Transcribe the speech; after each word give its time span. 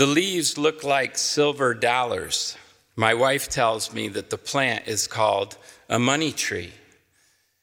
The 0.00 0.06
leaves 0.06 0.56
look 0.56 0.82
like 0.82 1.18
silver 1.18 1.74
dollars. 1.74 2.56
My 2.96 3.12
wife 3.12 3.50
tells 3.50 3.92
me 3.92 4.08
that 4.08 4.30
the 4.30 4.38
plant 4.38 4.88
is 4.88 5.06
called 5.06 5.58
a 5.90 5.98
money 5.98 6.32
tree. 6.32 6.72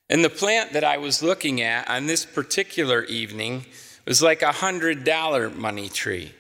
And 0.07 0.23
the 0.23 0.29
plant 0.29 0.73
that 0.73 0.83
I 0.83 0.99
was 0.99 1.23
looking 1.23 1.61
at 1.61 1.89
on 1.89 2.05
this 2.05 2.27
particular 2.27 3.03
evening 3.05 3.65
was 4.05 4.21
like 4.21 4.43
a 4.43 4.51
hundred 4.51 5.03
dollar 5.03 5.49
money 5.49 5.89
tree. 5.89 6.31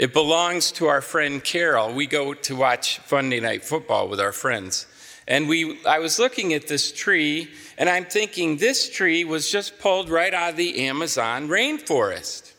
It 0.00 0.12
belongs 0.12 0.72
to 0.72 0.86
our 0.86 1.00
friend 1.00 1.44
Carol. 1.44 1.94
We 1.94 2.08
go 2.08 2.34
to 2.34 2.56
watch 2.56 2.98
Sunday 3.06 3.38
night 3.38 3.64
football 3.64 4.08
with 4.08 4.18
our 4.18 4.32
friends. 4.32 4.88
And 5.28 5.48
we, 5.48 5.78
I 5.86 6.00
was 6.00 6.18
looking 6.18 6.54
at 6.54 6.66
this 6.66 6.90
tree, 6.90 7.52
and 7.78 7.88
I'm 7.88 8.06
thinking 8.06 8.56
this 8.56 8.90
tree 8.90 9.22
was 9.22 9.48
just 9.48 9.78
pulled 9.78 10.10
right 10.10 10.34
out 10.34 10.50
of 10.50 10.56
the 10.56 10.88
Amazon 10.88 11.46
rainforest. 11.46 12.54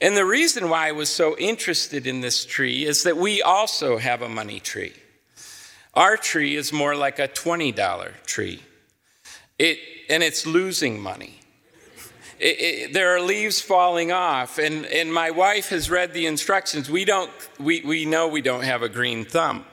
And 0.00 0.16
the 0.16 0.24
reason 0.24 0.68
why 0.68 0.88
I 0.88 0.92
was 0.92 1.08
so 1.08 1.36
interested 1.38 2.06
in 2.06 2.20
this 2.20 2.44
tree 2.44 2.84
is 2.84 3.04
that 3.04 3.16
we 3.16 3.42
also 3.42 3.98
have 3.98 4.22
a 4.22 4.28
money 4.28 4.60
tree. 4.60 4.92
Our 5.94 6.16
tree 6.16 6.56
is 6.56 6.72
more 6.72 6.96
like 6.96 7.18
a 7.18 7.28
$20 7.28 8.12
tree, 8.26 8.60
it, 9.58 9.78
and 10.10 10.22
it's 10.22 10.44
losing 10.44 11.00
money. 11.00 11.40
It, 12.40 12.60
it, 12.60 12.92
there 12.92 13.14
are 13.14 13.20
leaves 13.20 13.60
falling 13.60 14.10
off, 14.10 14.58
and, 14.58 14.86
and 14.86 15.14
my 15.14 15.30
wife 15.30 15.68
has 15.68 15.88
read 15.88 16.12
the 16.12 16.26
instructions. 16.26 16.90
We, 16.90 17.04
don't, 17.04 17.30
we, 17.60 17.82
we 17.82 18.04
know 18.04 18.26
we 18.26 18.42
don't 18.42 18.64
have 18.64 18.82
a 18.82 18.88
green 18.88 19.24
thumb. 19.24 19.64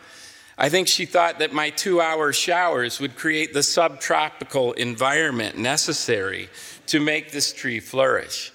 I 0.57 0.69
think 0.69 0.87
she 0.87 1.05
thought 1.05 1.39
that 1.39 1.53
my 1.53 1.71
two 1.71 1.99
hour 1.99 2.31
showers 2.31 2.99
would 2.99 3.15
create 3.15 3.51
the 3.51 3.63
subtropical 3.63 4.73
environment 4.73 5.57
necessary 5.57 6.49
to 6.85 6.99
make 6.99 7.31
this 7.31 7.51
tree 7.51 7.79
flourish. 7.79 8.53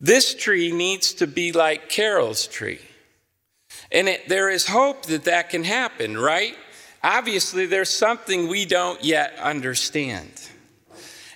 This 0.00 0.34
tree 0.34 0.70
needs 0.70 1.14
to 1.14 1.26
be 1.26 1.52
like 1.52 1.88
Carol's 1.88 2.46
tree. 2.46 2.80
And 3.90 4.08
it, 4.08 4.28
there 4.28 4.48
is 4.48 4.66
hope 4.66 5.06
that 5.06 5.24
that 5.24 5.50
can 5.50 5.64
happen, 5.64 6.16
right? 6.16 6.54
Obviously, 7.02 7.66
there's 7.66 7.90
something 7.90 8.48
we 8.48 8.64
don't 8.64 9.02
yet 9.02 9.34
understand. 9.40 10.30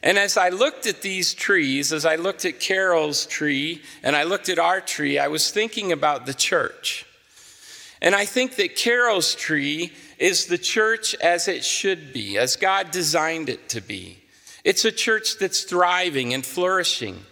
And 0.02 0.18
as 0.18 0.36
I 0.36 0.48
looked 0.48 0.86
at 0.86 1.02
these 1.02 1.32
trees, 1.32 1.92
as 1.92 2.04
I 2.04 2.16
looked 2.16 2.44
at 2.44 2.60
Carol's 2.60 3.24
tree 3.26 3.82
and 4.02 4.16
I 4.16 4.24
looked 4.24 4.48
at 4.48 4.58
our 4.58 4.80
tree, 4.80 5.18
I 5.18 5.28
was 5.28 5.50
thinking 5.50 5.92
about 5.92 6.26
the 6.26 6.34
church. 6.34 7.06
And 8.00 8.14
I 8.14 8.24
think 8.24 8.56
that 8.56 8.74
Carol's 8.74 9.34
tree 9.36 9.92
is 10.18 10.46
the 10.46 10.58
church 10.58 11.14
as 11.16 11.46
it 11.46 11.64
should 11.64 12.12
be, 12.12 12.36
as 12.36 12.56
God 12.56 12.90
designed 12.90 13.48
it 13.48 13.68
to 13.70 13.80
be. 13.80 14.18
It's 14.64 14.84
a 14.84 14.92
church 14.92 15.38
that's 15.38 15.62
thriving 15.62 16.34
and 16.34 16.44
flourishing 16.44 17.24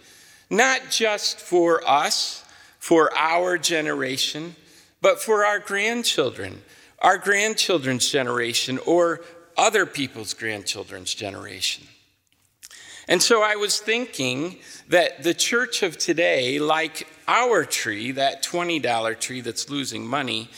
not 0.51 0.91
just 0.91 1.39
for 1.39 1.81
us, 1.89 2.43
for 2.77 3.09
our 3.17 3.57
generation, 3.57 4.55
but 5.01 5.19
for 5.19 5.45
our 5.45 5.59
grandchildren, 5.59 6.61
our 6.99 7.17
grandchildren's 7.17 8.07
generation, 8.09 8.77
or 8.85 9.21
other 9.57 9.85
people's 9.85 10.33
grandchildren's 10.33 11.15
generation. 11.15 11.87
And 13.07 13.21
so 13.21 13.41
I 13.41 13.55
was 13.55 13.79
thinking 13.79 14.57
that 14.89 15.23
the 15.23 15.33
church 15.33 15.83
of 15.83 15.97
today, 15.97 16.59
like 16.59 17.07
our 17.27 17.63
tree, 17.63 18.11
that 18.11 18.43
$20 18.43 19.19
tree 19.19 19.41
that's 19.41 19.69
losing 19.69 20.05
money, 20.05 20.49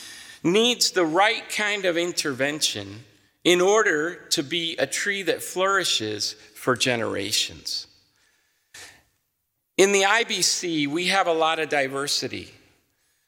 needs 0.42 0.90
the 0.90 1.06
right 1.06 1.48
kind 1.48 1.84
of 1.84 1.96
intervention 1.96 3.04
in 3.44 3.60
order 3.60 4.16
to 4.30 4.42
be 4.42 4.76
a 4.76 4.86
tree 4.86 5.22
that 5.22 5.42
flourishes 5.42 6.32
for 6.54 6.76
generations. 6.76 7.86
In 9.76 9.90
the 9.90 10.02
IBC, 10.02 10.86
we 10.86 11.08
have 11.08 11.26
a 11.26 11.32
lot 11.32 11.58
of 11.58 11.68
diversity. 11.68 12.52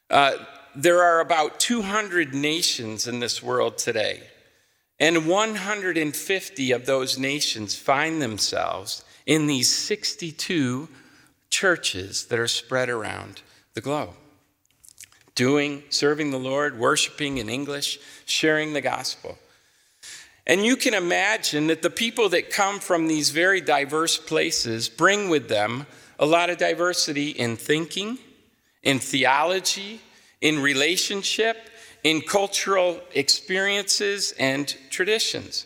Uh, 0.09 0.33
there 0.75 1.03
are 1.03 1.19
about 1.19 1.59
200 1.59 2.33
nations 2.33 3.05
in 3.05 3.19
this 3.19 3.43
world 3.43 3.77
today, 3.77 4.21
and 4.97 5.27
150 5.27 6.71
of 6.71 6.85
those 6.85 7.17
nations 7.17 7.75
find 7.75 8.21
themselves 8.21 9.03
in 9.25 9.47
these 9.47 9.69
62 9.69 10.87
churches 11.49 12.25
that 12.27 12.39
are 12.39 12.47
spread 12.47 12.89
around 12.89 13.41
the 13.73 13.81
globe. 13.81 14.13
Doing, 15.35 15.83
serving 15.89 16.31
the 16.31 16.39
Lord, 16.39 16.79
worshiping 16.79 17.39
in 17.39 17.49
English, 17.49 17.99
sharing 18.25 18.71
the 18.71 18.81
gospel. 18.81 19.37
And 20.47 20.65
you 20.65 20.77
can 20.77 20.93
imagine 20.93 21.67
that 21.67 21.81
the 21.81 21.89
people 21.89 22.29
that 22.29 22.49
come 22.49 22.79
from 22.79 23.07
these 23.07 23.31
very 23.31 23.59
diverse 23.59 24.17
places 24.17 24.87
bring 24.87 25.27
with 25.27 25.49
them 25.49 25.85
a 26.19 26.25
lot 26.25 26.49
of 26.49 26.57
diversity 26.57 27.29
in 27.29 27.55
thinking, 27.57 28.17
in 28.83 28.99
theology, 28.99 30.01
in 30.41 30.59
relationship, 30.59 31.57
in 32.03 32.21
cultural 32.21 32.99
experiences 33.13 34.33
and 34.39 34.75
traditions. 34.89 35.65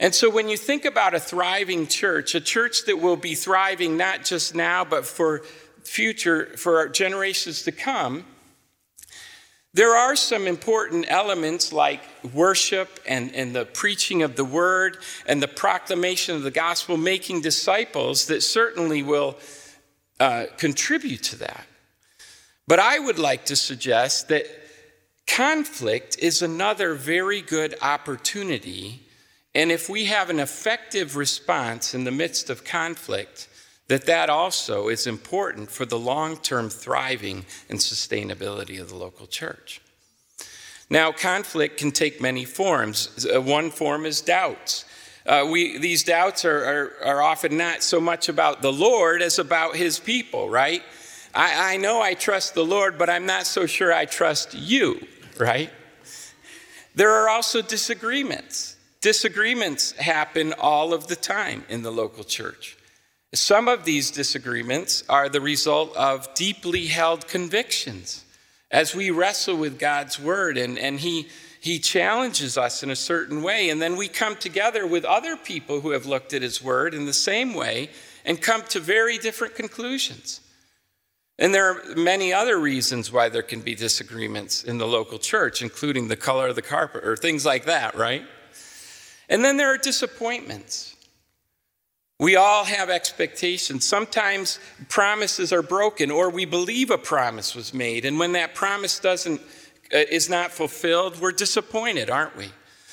And 0.00 0.14
so 0.14 0.28
when 0.28 0.48
you 0.48 0.56
think 0.56 0.84
about 0.84 1.14
a 1.14 1.20
thriving 1.20 1.86
church, 1.86 2.34
a 2.34 2.40
church 2.40 2.86
that 2.86 2.98
will 2.98 3.16
be 3.16 3.34
thriving 3.34 3.96
not 3.96 4.24
just 4.24 4.54
now, 4.54 4.84
but 4.84 5.06
for 5.06 5.42
future, 5.82 6.46
for 6.56 6.88
generations 6.88 7.62
to 7.62 7.72
come, 7.72 8.24
there 9.74 9.96
are 9.96 10.14
some 10.14 10.46
important 10.46 11.06
elements 11.08 11.72
like 11.72 12.00
worship 12.32 13.00
and, 13.08 13.34
and 13.34 13.54
the 13.54 13.64
preaching 13.64 14.22
of 14.22 14.36
the 14.36 14.44
word 14.44 14.98
and 15.26 15.42
the 15.42 15.48
proclamation 15.48 16.36
of 16.36 16.42
the 16.42 16.52
gospel, 16.52 16.96
making 16.96 17.40
disciples 17.40 18.26
that 18.26 18.42
certainly 18.42 19.02
will 19.02 19.36
uh, 20.20 20.44
contribute 20.58 21.24
to 21.24 21.36
that. 21.36 21.66
But 22.68 22.78
I 22.78 23.00
would 23.00 23.18
like 23.18 23.46
to 23.46 23.56
suggest 23.56 24.28
that 24.28 24.46
conflict 25.26 26.18
is 26.20 26.40
another 26.40 26.94
very 26.94 27.42
good 27.42 27.74
opportunity. 27.82 29.02
And 29.56 29.72
if 29.72 29.88
we 29.88 30.04
have 30.04 30.30
an 30.30 30.38
effective 30.38 31.16
response 31.16 31.94
in 31.94 32.04
the 32.04 32.12
midst 32.12 32.48
of 32.48 32.64
conflict, 32.64 33.48
that 33.88 34.06
that 34.06 34.30
also 34.30 34.88
is 34.88 35.06
important 35.06 35.70
for 35.70 35.84
the 35.84 35.98
long-term 35.98 36.70
thriving 36.70 37.44
and 37.68 37.78
sustainability 37.78 38.80
of 38.80 38.88
the 38.88 38.96
local 38.96 39.26
church. 39.26 39.80
Now, 40.88 41.12
conflict 41.12 41.78
can 41.78 41.92
take 41.92 42.20
many 42.20 42.44
forms. 42.44 43.26
Uh, 43.26 43.40
one 43.40 43.70
form 43.70 44.06
is 44.06 44.20
doubts. 44.20 44.84
Uh, 45.26 45.46
we, 45.50 45.78
these 45.78 46.04
doubts 46.04 46.44
are, 46.44 46.64
are, 46.64 46.92
are, 47.04 47.22
often 47.22 47.56
not 47.56 47.82
so 47.82 47.98
much 47.98 48.28
about 48.28 48.60
the 48.60 48.72
Lord 48.72 49.22
as 49.22 49.38
about 49.38 49.74
his 49.74 49.98
people, 49.98 50.50
right? 50.50 50.82
I, 51.34 51.74
I 51.74 51.76
know 51.78 52.02
I 52.02 52.12
trust 52.12 52.54
the 52.54 52.64
Lord, 52.64 52.98
but 52.98 53.08
I'm 53.08 53.24
not 53.24 53.46
so 53.46 53.64
sure 53.64 53.92
I 53.92 54.04
trust 54.04 54.52
you, 54.52 55.06
right? 55.38 55.70
There 56.94 57.10
are 57.10 57.30
also 57.30 57.62
disagreements. 57.62 58.76
Disagreements 59.00 59.92
happen 59.92 60.52
all 60.58 60.92
of 60.92 61.08
the 61.08 61.16
time 61.16 61.64
in 61.70 61.82
the 61.82 61.90
local 61.90 62.24
church. 62.24 62.76
Some 63.34 63.68
of 63.68 63.84
these 63.84 64.10
disagreements 64.10 65.02
are 65.08 65.28
the 65.28 65.40
result 65.40 65.94
of 65.96 66.32
deeply 66.34 66.86
held 66.86 67.26
convictions. 67.26 68.24
As 68.70 68.94
we 68.94 69.10
wrestle 69.10 69.56
with 69.56 69.78
God's 69.78 70.18
word 70.20 70.56
and, 70.56 70.78
and 70.78 71.00
he, 71.00 71.28
he 71.60 71.78
challenges 71.78 72.58
us 72.58 72.82
in 72.82 72.90
a 72.90 72.96
certain 72.96 73.42
way, 73.42 73.70
and 73.70 73.80
then 73.80 73.96
we 73.96 74.06
come 74.06 74.36
together 74.36 74.86
with 74.86 75.04
other 75.04 75.36
people 75.36 75.80
who 75.80 75.90
have 75.90 76.06
looked 76.06 76.34
at 76.34 76.42
His 76.42 76.62
Word 76.62 76.92
in 76.92 77.06
the 77.06 77.12
same 77.14 77.54
way 77.54 77.88
and 78.24 78.40
come 78.40 78.62
to 78.68 78.80
very 78.80 79.16
different 79.16 79.54
conclusions. 79.54 80.40
And 81.38 81.54
there 81.54 81.70
are 81.70 81.94
many 81.96 82.32
other 82.32 82.58
reasons 82.58 83.10
why 83.10 83.30
there 83.30 83.42
can 83.42 83.62
be 83.62 83.74
disagreements 83.74 84.62
in 84.62 84.78
the 84.78 84.86
local 84.86 85.18
church, 85.18 85.62
including 85.62 86.08
the 86.08 86.16
color 86.16 86.48
of 86.48 86.54
the 86.54 86.62
carpet 86.62 87.04
or 87.04 87.16
things 87.16 87.46
like 87.46 87.64
that, 87.64 87.96
right? 87.96 88.24
And 89.28 89.44
then 89.44 89.56
there 89.56 89.72
are 89.72 89.78
disappointments. 89.78 90.93
We 92.20 92.36
all 92.36 92.64
have 92.64 92.90
expectations. 92.90 93.86
Sometimes 93.86 94.60
promises 94.88 95.52
are 95.52 95.62
broken, 95.62 96.10
or 96.10 96.30
we 96.30 96.44
believe 96.44 96.90
a 96.90 96.98
promise 96.98 97.54
was 97.54 97.74
made. 97.74 98.04
And 98.04 98.18
when 98.18 98.32
that 98.32 98.54
promise 98.54 99.00
doesn't, 99.00 99.40
uh, 99.92 99.98
is 100.10 100.28
not 100.28 100.52
fulfilled, 100.52 101.20
we're 101.20 101.32
disappointed, 101.32 102.10
aren't 102.10 102.36
we? 102.36 102.50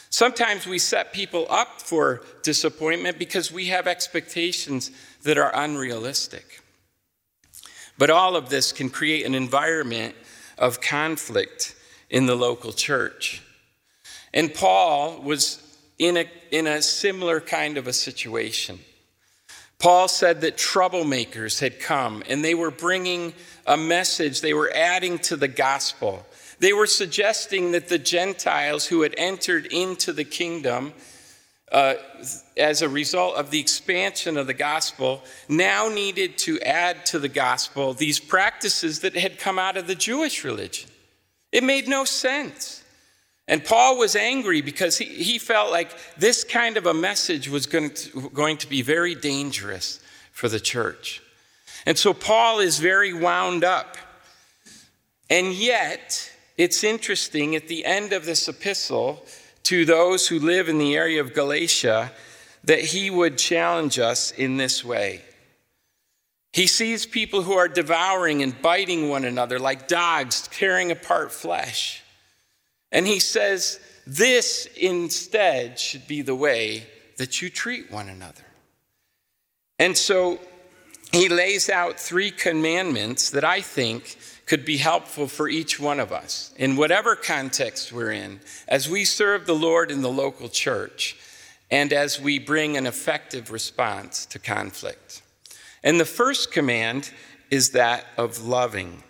Sometimes 0.10 0.66
we 0.66 0.80
set 0.80 1.14
people 1.14 1.46
up 1.50 1.82
for 1.82 2.24
disappointment 2.44 3.18
because 3.18 3.52
we 3.52 3.68
have 3.68 3.88
expectations 3.88 4.92
that 5.24 5.38
are 5.38 5.52
unrealistic. 5.54 6.62
But 7.98 8.10
all 8.10 8.36
of 8.36 8.50
this 8.50 8.72
can 8.72 8.90
create 8.90 9.26
an 9.26 9.36
environment 9.36 10.16
of 10.58 10.82
conflict 10.82 11.76
in 12.10 12.26
the 12.26 12.36
local 12.36 12.74
church. 12.74 13.42
And 14.34 14.54
Paul 14.54 15.22
was 15.22 15.62
in 15.98 16.18
a, 16.18 16.26
in 16.50 16.68
a 16.68 16.82
similar 16.82 17.40
kind 17.40 17.78
of 17.78 17.88
a 17.88 17.94
situation. 17.94 18.80
Paul 19.82 20.08
said 20.08 20.42
that 20.42 20.58
troublemakers 20.58 21.60
had 21.60 21.80
come 21.80 22.22
and 22.30 22.46
they 22.46 22.54
were 22.54 22.70
bringing 22.70 23.34
a 23.66 23.76
message, 23.76 24.42
they 24.42 24.54
were 24.54 24.72
adding 24.72 25.18
to 25.20 25.36
the 25.36 25.48
gospel. 25.48 26.24
They 26.60 26.72
were 26.72 26.86
suggesting 26.86 27.72
that 27.72 27.88
the 27.90 27.98
Gentiles 27.98 28.86
who 28.86 29.02
had 29.02 29.16
entered 29.18 29.66
into 29.66 30.14
the 30.14 30.24
kingdom 30.24 30.94
uh, 31.72 31.96
as 32.58 32.84
a 32.84 32.90
result 32.90 33.38
of 33.38 33.50
the 33.50 33.60
expansion 33.60 34.38
of 34.38 34.46
the 34.46 34.54
gospel, 34.54 35.24
now 35.50 35.90
needed 35.90 36.38
to 36.38 36.60
add 36.60 37.04
to 37.08 37.18
the 37.18 37.30
gospel 37.30 37.94
these 37.94 38.20
practices 38.20 39.00
that 39.00 39.16
had 39.16 39.40
come 39.40 39.58
out 39.58 39.78
of 39.78 39.88
the 39.88 39.96
Jewish 39.96 40.44
religion. 40.44 40.92
It 41.52 41.64
made 41.64 41.88
no 41.88 42.04
sense. 42.06 42.81
And 43.52 43.66
Paul 43.66 43.98
was 43.98 44.16
angry 44.16 44.62
because 44.62 44.98
he, 44.98 45.04
he 45.04 45.38
felt 45.38 45.72
like 45.72 45.92
this 46.16 46.46
kind 46.46 46.78
of 46.78 46.86
a 46.86 46.94
message 46.94 47.50
was 47.50 47.66
going 47.66 47.90
to, 47.90 48.30
going 48.30 48.56
to 48.58 48.68
be 48.68 48.82
very 48.82 49.14
dangerous 49.14 50.00
for 50.32 50.48
the 50.48 50.60
church. 50.60 51.22
And 51.86 51.98
so 51.98 52.14
Paul 52.14 52.62
is 52.62 52.80
very 52.80 53.12
wound 53.12 53.66
up. 53.66 53.98
And 55.30 55.54
yet, 55.54 56.32
it's 56.58 56.82
interesting 56.82 57.54
at 57.58 57.68
the 57.68 57.84
end 57.84 58.14
of 58.14 58.24
this 58.24 58.48
epistle 58.48 59.26
to 59.64 59.84
those 59.84 60.30
who 60.30 60.40
live 60.40 60.70
in 60.70 60.78
the 60.78 60.96
area 60.96 61.20
of 61.20 61.34
Galatia 61.34 62.14
that 62.64 62.80
he 62.80 63.10
would 63.10 63.38
challenge 63.38 64.00
us 64.00 64.32
in 64.32 64.56
this 64.56 64.82
way. 64.82 65.24
He 66.54 66.68
sees 66.68 67.06
people 67.06 67.42
who 67.42 67.54
are 67.54 67.68
devouring 67.68 68.44
and 68.44 68.62
biting 68.62 69.10
one 69.10 69.26
another 69.26 69.60
like 69.60 69.90
dogs, 69.90 70.48
tearing 70.48 70.90
apart 70.90 71.34
flesh. 71.34 72.02
And 72.92 73.08
he 73.08 73.20
says, 73.20 73.80
This 74.06 74.68
instead 74.78 75.80
should 75.80 76.08
be 76.08 76.22
the 76.22 76.36
way 76.36 76.86
that 77.18 77.42
you 77.42 77.50
treat 77.50 77.92
one 77.92 78.10
another. 78.10 78.46
And 79.80 79.98
so 79.98 80.40
he 81.12 81.28
lays 81.30 81.70
out 81.70 82.00
three 82.00 82.32
commandments 82.32 83.32
that 83.32 83.44
I 83.44 83.62
think 83.62 84.18
could 84.46 84.66
be 84.66 84.78
helpful 84.78 85.28
for 85.28 85.48
each 85.48 85.80
one 85.80 86.00
of 86.00 86.12
us 86.12 86.54
in 86.58 86.76
whatever 86.76 87.16
context 87.16 87.92
we're 87.92 88.12
in 88.12 88.40
as 88.68 88.90
we 88.90 89.06
serve 89.06 89.46
the 89.46 89.56
Lord 89.56 89.92
in 89.92 90.02
the 90.02 90.12
local 90.12 90.50
church 90.50 91.18
and 91.70 91.94
as 91.94 92.20
we 92.20 92.38
bring 92.38 92.76
an 92.76 92.86
effective 92.86 93.50
response 93.52 94.26
to 94.28 94.40
conflict. 94.40 95.22
And 95.84 96.00
the 96.00 96.06
first 96.06 96.52
command 96.52 97.12
is 97.50 97.72
that 97.72 98.06
of 98.18 98.46
loving. 98.46 99.04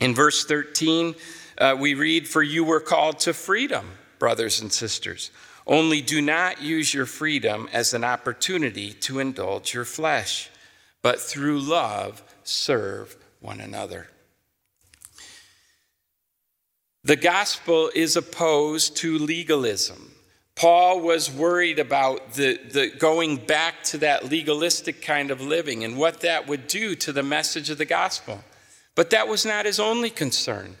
In 0.00 0.14
verse 0.14 0.44
13, 0.44 1.14
uh, 1.58 1.76
we 1.78 1.94
read, 1.94 2.28
For 2.28 2.42
you 2.42 2.64
were 2.64 2.80
called 2.80 3.20
to 3.20 3.32
freedom, 3.32 3.92
brothers 4.18 4.60
and 4.60 4.72
sisters. 4.72 5.30
Only 5.66 6.00
do 6.00 6.20
not 6.20 6.60
use 6.60 6.92
your 6.92 7.06
freedom 7.06 7.68
as 7.72 7.94
an 7.94 8.04
opportunity 8.04 8.92
to 8.92 9.18
indulge 9.18 9.72
your 9.72 9.84
flesh, 9.84 10.50
but 11.02 11.20
through 11.20 11.60
love 11.60 12.22
serve 12.42 13.16
one 13.40 13.60
another. 13.60 14.08
The 17.02 17.16
gospel 17.16 17.90
is 17.94 18.16
opposed 18.16 18.96
to 18.98 19.18
legalism. 19.18 20.14
Paul 20.54 21.00
was 21.00 21.30
worried 21.30 21.78
about 21.78 22.34
the, 22.34 22.58
the 22.70 22.88
going 22.98 23.36
back 23.36 23.82
to 23.84 23.98
that 23.98 24.30
legalistic 24.30 25.02
kind 25.02 25.30
of 25.30 25.40
living 25.40 25.84
and 25.84 25.98
what 25.98 26.20
that 26.20 26.46
would 26.46 26.66
do 26.66 26.94
to 26.96 27.12
the 27.12 27.22
message 27.22 27.70
of 27.70 27.78
the 27.78 27.84
gospel. 27.84 28.44
But 28.94 29.10
that 29.10 29.28
was 29.28 29.44
not 29.44 29.66
his 29.66 29.80
only 29.80 30.10
concern. 30.10 30.76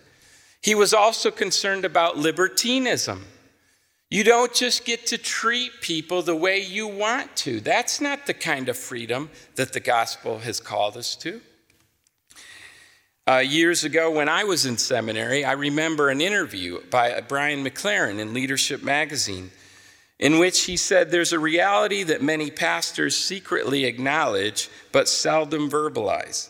He 0.64 0.74
was 0.74 0.94
also 0.94 1.30
concerned 1.30 1.84
about 1.84 2.16
libertinism. 2.16 3.26
You 4.10 4.24
don't 4.24 4.54
just 4.54 4.86
get 4.86 5.06
to 5.08 5.18
treat 5.18 5.72
people 5.82 6.22
the 6.22 6.34
way 6.34 6.58
you 6.58 6.86
want 6.86 7.36
to. 7.36 7.60
That's 7.60 8.00
not 8.00 8.24
the 8.24 8.32
kind 8.32 8.70
of 8.70 8.78
freedom 8.78 9.28
that 9.56 9.74
the 9.74 9.80
gospel 9.80 10.38
has 10.38 10.60
called 10.60 10.96
us 10.96 11.16
to. 11.16 11.42
Uh, 13.28 13.42
years 13.46 13.84
ago, 13.84 14.10
when 14.10 14.30
I 14.30 14.44
was 14.44 14.64
in 14.64 14.78
seminary, 14.78 15.44
I 15.44 15.52
remember 15.52 16.08
an 16.08 16.22
interview 16.22 16.80
by 16.90 17.20
Brian 17.20 17.62
McLaren 17.62 18.18
in 18.18 18.32
Leadership 18.32 18.82
Magazine, 18.82 19.50
in 20.18 20.38
which 20.38 20.62
he 20.62 20.78
said 20.78 21.10
there's 21.10 21.34
a 21.34 21.38
reality 21.38 22.04
that 22.04 22.22
many 22.22 22.50
pastors 22.50 23.14
secretly 23.14 23.84
acknowledge 23.84 24.70
but 24.92 25.10
seldom 25.10 25.68
verbalize. 25.68 26.48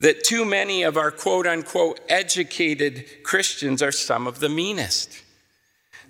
That 0.00 0.22
too 0.22 0.44
many 0.44 0.82
of 0.82 0.96
our 0.96 1.10
quote 1.10 1.46
unquote 1.46 2.00
educated 2.08 3.22
Christians 3.24 3.82
are 3.82 3.92
some 3.92 4.26
of 4.26 4.40
the 4.40 4.48
meanest. 4.48 5.22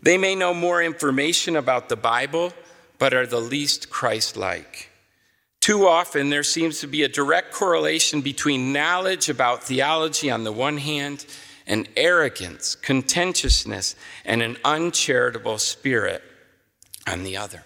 They 0.03 0.19
may 0.19 0.35
know 0.35 0.55
more 0.55 0.83
information 0.83 1.57
about 1.57 1.89
the 1.89 1.97
Bible, 1.97 2.53
but 2.99 3.15
are 3.15 3.27
the 3.27 3.41
least 3.41 3.91
Christ 3.91 4.37
like. 4.37 4.91
Too 5.61 5.87
often, 5.87 6.31
there 6.31 6.45
seems 6.45 6.81
to 6.81 6.87
be 6.87 7.03
a 7.03 7.09
direct 7.09 7.53
correlation 7.53 8.21
between 8.21 8.73
knowledge 8.73 9.29
about 9.29 9.65
theology 9.65 10.31
on 10.31 10.45
the 10.45 10.53
one 10.53 10.79
hand 10.79 11.27
and 11.67 11.89
arrogance, 11.97 12.75
contentiousness, 12.75 13.95
and 14.25 14.41
an 14.41 14.57
uncharitable 14.65 15.59
spirit 15.59 16.23
on 17.07 17.25
the 17.25 17.37
other. 17.37 17.65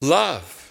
Love. 0.00 0.67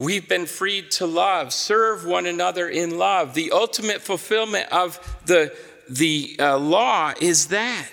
We've 0.00 0.26
been 0.26 0.46
freed 0.46 0.90
to 0.92 1.06
love, 1.06 1.52
serve 1.52 2.06
one 2.06 2.24
another 2.24 2.66
in 2.66 2.96
love. 2.96 3.34
The 3.34 3.52
ultimate 3.52 4.00
fulfillment 4.00 4.72
of 4.72 4.98
the, 5.26 5.54
the 5.90 6.36
uh, 6.40 6.58
law 6.58 7.12
is 7.20 7.48
that. 7.48 7.86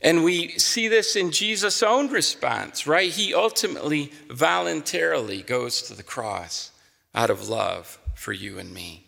And 0.00 0.22
we 0.22 0.50
see 0.58 0.86
this 0.86 1.16
in 1.16 1.32
Jesus' 1.32 1.82
own 1.82 2.08
response, 2.08 2.86
right? 2.86 3.10
He 3.10 3.34
ultimately 3.34 4.12
voluntarily 4.30 5.42
goes 5.42 5.82
to 5.82 5.94
the 5.94 6.04
cross 6.04 6.70
out 7.16 7.28
of 7.28 7.48
love 7.48 7.98
for 8.14 8.32
you 8.32 8.60
and 8.60 8.72
me. 8.72 9.04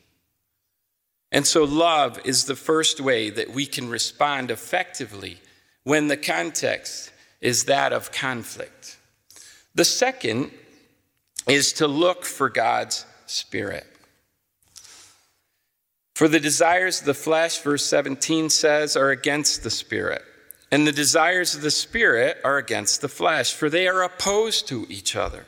And 1.30 1.46
so, 1.46 1.62
love 1.62 2.20
is 2.24 2.44
the 2.44 2.56
first 2.56 3.00
way 3.00 3.30
that 3.30 3.50
we 3.50 3.66
can 3.66 3.88
respond 3.88 4.50
effectively 4.50 5.38
when 5.84 6.08
the 6.08 6.16
context 6.16 7.12
is 7.40 7.64
that 7.64 7.92
of 7.92 8.10
conflict. 8.10 8.96
The 9.76 9.84
second 9.84 10.50
is 11.46 11.74
to 11.74 11.86
look 11.86 12.24
for 12.24 12.48
God's 12.48 13.06
Spirit. 13.26 13.86
For 16.14 16.28
the 16.28 16.40
desires 16.40 17.00
of 17.00 17.06
the 17.06 17.14
flesh, 17.14 17.58
verse 17.58 17.84
17 17.84 18.50
says, 18.50 18.96
are 18.96 19.10
against 19.10 19.62
the 19.62 19.70
Spirit 19.70 20.22
and 20.74 20.88
the 20.88 20.92
desires 20.92 21.54
of 21.54 21.62
the 21.62 21.70
Spirit 21.70 22.38
are 22.42 22.58
against 22.58 23.00
the 23.00 23.08
flesh, 23.08 23.52
for 23.52 23.70
they 23.70 23.86
are 23.86 24.02
opposed 24.02 24.66
to 24.66 24.84
each 24.88 25.14
other 25.14 25.46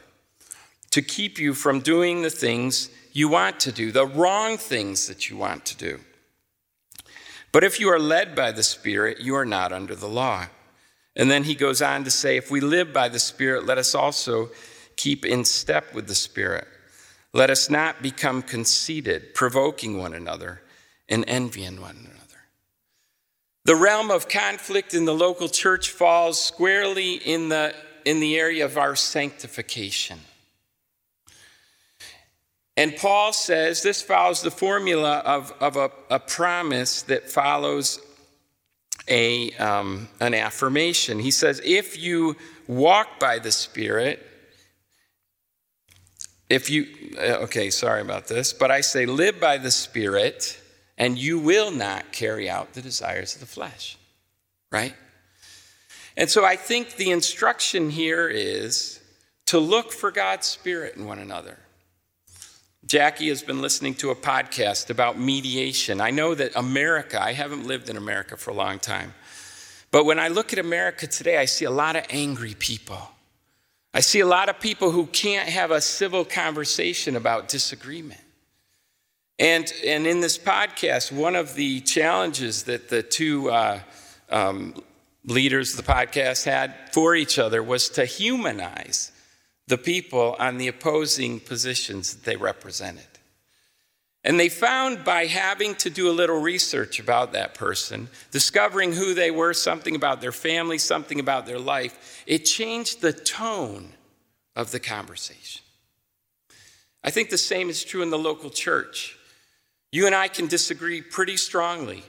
to 0.92 1.02
keep 1.02 1.40
you 1.40 1.52
from 1.52 1.80
doing 1.80 2.22
the 2.22 2.30
things 2.30 2.90
you 3.12 3.28
want 3.28 3.58
to 3.58 3.72
do, 3.72 3.90
the 3.90 4.06
wrong 4.06 4.56
things 4.56 5.08
that 5.08 5.28
you 5.28 5.36
want 5.36 5.64
to 5.66 5.76
do. 5.76 5.98
But 7.50 7.64
if 7.64 7.80
you 7.80 7.88
are 7.88 7.98
led 7.98 8.36
by 8.36 8.52
the 8.52 8.62
Spirit, 8.62 9.18
you 9.18 9.34
are 9.34 9.44
not 9.44 9.72
under 9.72 9.96
the 9.96 10.06
law. 10.06 10.46
And 11.16 11.28
then 11.28 11.42
he 11.42 11.56
goes 11.56 11.82
on 11.82 12.04
to 12.04 12.10
say, 12.12 12.36
if 12.36 12.48
we 12.48 12.60
live 12.60 12.92
by 12.92 13.08
the 13.08 13.18
Spirit, 13.18 13.66
let 13.66 13.78
us 13.78 13.96
also 13.96 14.50
keep 14.96 15.24
in 15.24 15.44
step 15.44 15.94
with 15.94 16.06
the 16.06 16.14
Spirit. 16.14 16.66
Let 17.32 17.50
us 17.50 17.68
not 17.68 18.02
become 18.02 18.42
conceited, 18.42 19.34
provoking 19.34 19.98
one 19.98 20.14
another 20.14 20.62
and 21.08 21.24
envying 21.28 21.80
one 21.80 21.96
another. 21.96 22.16
The 23.64 23.76
realm 23.76 24.10
of 24.10 24.28
conflict 24.28 24.94
in 24.94 25.04
the 25.04 25.14
local 25.14 25.48
church 25.48 25.90
falls 25.90 26.40
squarely 26.42 27.14
in 27.14 27.48
the, 27.48 27.74
in 28.04 28.20
the 28.20 28.38
area 28.38 28.64
of 28.64 28.78
our 28.78 28.96
sanctification. 28.96 30.20
And 32.76 32.94
Paul 32.96 33.32
says 33.32 33.82
this 33.82 34.02
follows 34.02 34.42
the 34.42 34.50
formula 34.50 35.18
of, 35.24 35.52
of 35.60 35.76
a, 35.76 35.90
a 36.10 36.20
promise 36.20 37.02
that 37.02 37.30
follows 37.30 38.00
a, 39.08 39.50
um, 39.52 40.08
an 40.20 40.34
affirmation. 40.34 41.18
He 41.18 41.30
says, 41.30 41.60
if 41.64 41.98
you 41.98 42.36
walk 42.66 43.18
by 43.18 43.38
the 43.38 43.52
Spirit, 43.52 44.24
if 46.48 46.70
you, 46.70 46.86
uh, 47.18 47.42
okay, 47.44 47.70
sorry 47.70 48.00
about 48.00 48.28
this, 48.28 48.52
but 48.52 48.70
I 48.70 48.80
say 48.80 49.06
live 49.06 49.40
by 49.40 49.58
the 49.58 49.70
Spirit, 49.70 50.60
and 50.96 51.18
you 51.18 51.38
will 51.38 51.70
not 51.70 52.12
carry 52.12 52.48
out 52.48 52.72
the 52.72 52.82
desires 52.82 53.34
of 53.34 53.40
the 53.40 53.46
flesh, 53.46 53.98
right? 54.70 54.94
And 56.16 56.30
so 56.30 56.44
I 56.44 56.56
think 56.56 56.96
the 56.96 57.10
instruction 57.10 57.90
here 57.90 58.28
is 58.28 59.00
to 59.46 59.58
look 59.58 59.92
for 59.92 60.10
God's 60.10 60.46
Spirit 60.46 60.96
in 60.96 61.04
one 61.04 61.18
another. 61.18 61.58
Jackie 62.86 63.28
has 63.28 63.42
been 63.42 63.60
listening 63.60 63.94
to 63.96 64.10
a 64.10 64.14
podcast 64.14 64.90
about 64.90 65.18
mediation. 65.18 66.00
I 66.00 66.10
know 66.10 66.34
that 66.36 66.54
America, 66.54 67.20
I 67.20 67.32
haven't 67.32 67.66
lived 67.66 67.88
in 67.90 67.96
America 67.96 68.36
for 68.36 68.52
a 68.52 68.54
long 68.54 68.78
time, 68.78 69.12
but 69.90 70.04
when 70.04 70.20
I 70.20 70.28
look 70.28 70.52
at 70.52 70.60
America 70.60 71.08
today, 71.08 71.38
I 71.38 71.46
see 71.46 71.64
a 71.64 71.70
lot 71.70 71.96
of 71.96 72.04
angry 72.10 72.54
people. 72.56 73.10
I 73.96 74.00
see 74.00 74.20
a 74.20 74.26
lot 74.26 74.50
of 74.50 74.60
people 74.60 74.90
who 74.90 75.06
can't 75.06 75.48
have 75.48 75.70
a 75.70 75.80
civil 75.80 76.22
conversation 76.22 77.16
about 77.16 77.48
disagreement. 77.48 78.20
And, 79.38 79.72
and 79.86 80.06
in 80.06 80.20
this 80.20 80.36
podcast, 80.36 81.10
one 81.10 81.34
of 81.34 81.54
the 81.54 81.80
challenges 81.80 82.64
that 82.64 82.90
the 82.90 83.02
two 83.02 83.50
uh, 83.50 83.80
um, 84.28 84.74
leaders 85.24 85.70
of 85.70 85.86
the 85.86 85.90
podcast 85.90 86.44
had 86.44 86.74
for 86.92 87.14
each 87.14 87.38
other 87.38 87.62
was 87.62 87.88
to 87.88 88.04
humanize 88.04 89.12
the 89.66 89.78
people 89.78 90.36
on 90.38 90.58
the 90.58 90.68
opposing 90.68 91.40
positions 91.40 92.16
that 92.16 92.24
they 92.24 92.36
represented. 92.36 93.15
And 94.26 94.40
they 94.40 94.48
found 94.48 95.04
by 95.04 95.26
having 95.26 95.76
to 95.76 95.88
do 95.88 96.10
a 96.10 96.12
little 96.12 96.40
research 96.40 96.98
about 96.98 97.32
that 97.32 97.54
person, 97.54 98.08
discovering 98.32 98.92
who 98.92 99.14
they 99.14 99.30
were, 99.30 99.54
something 99.54 99.94
about 99.94 100.20
their 100.20 100.32
family, 100.32 100.78
something 100.78 101.20
about 101.20 101.46
their 101.46 101.60
life, 101.60 102.24
it 102.26 102.38
changed 102.38 103.00
the 103.00 103.12
tone 103.12 103.92
of 104.56 104.72
the 104.72 104.80
conversation. 104.80 105.62
I 107.04 107.10
think 107.10 107.30
the 107.30 107.38
same 107.38 107.70
is 107.70 107.84
true 107.84 108.02
in 108.02 108.10
the 108.10 108.18
local 108.18 108.50
church. 108.50 109.16
You 109.92 110.06
and 110.06 110.14
I 110.14 110.26
can 110.26 110.48
disagree 110.48 111.02
pretty 111.02 111.36
strongly 111.36 112.02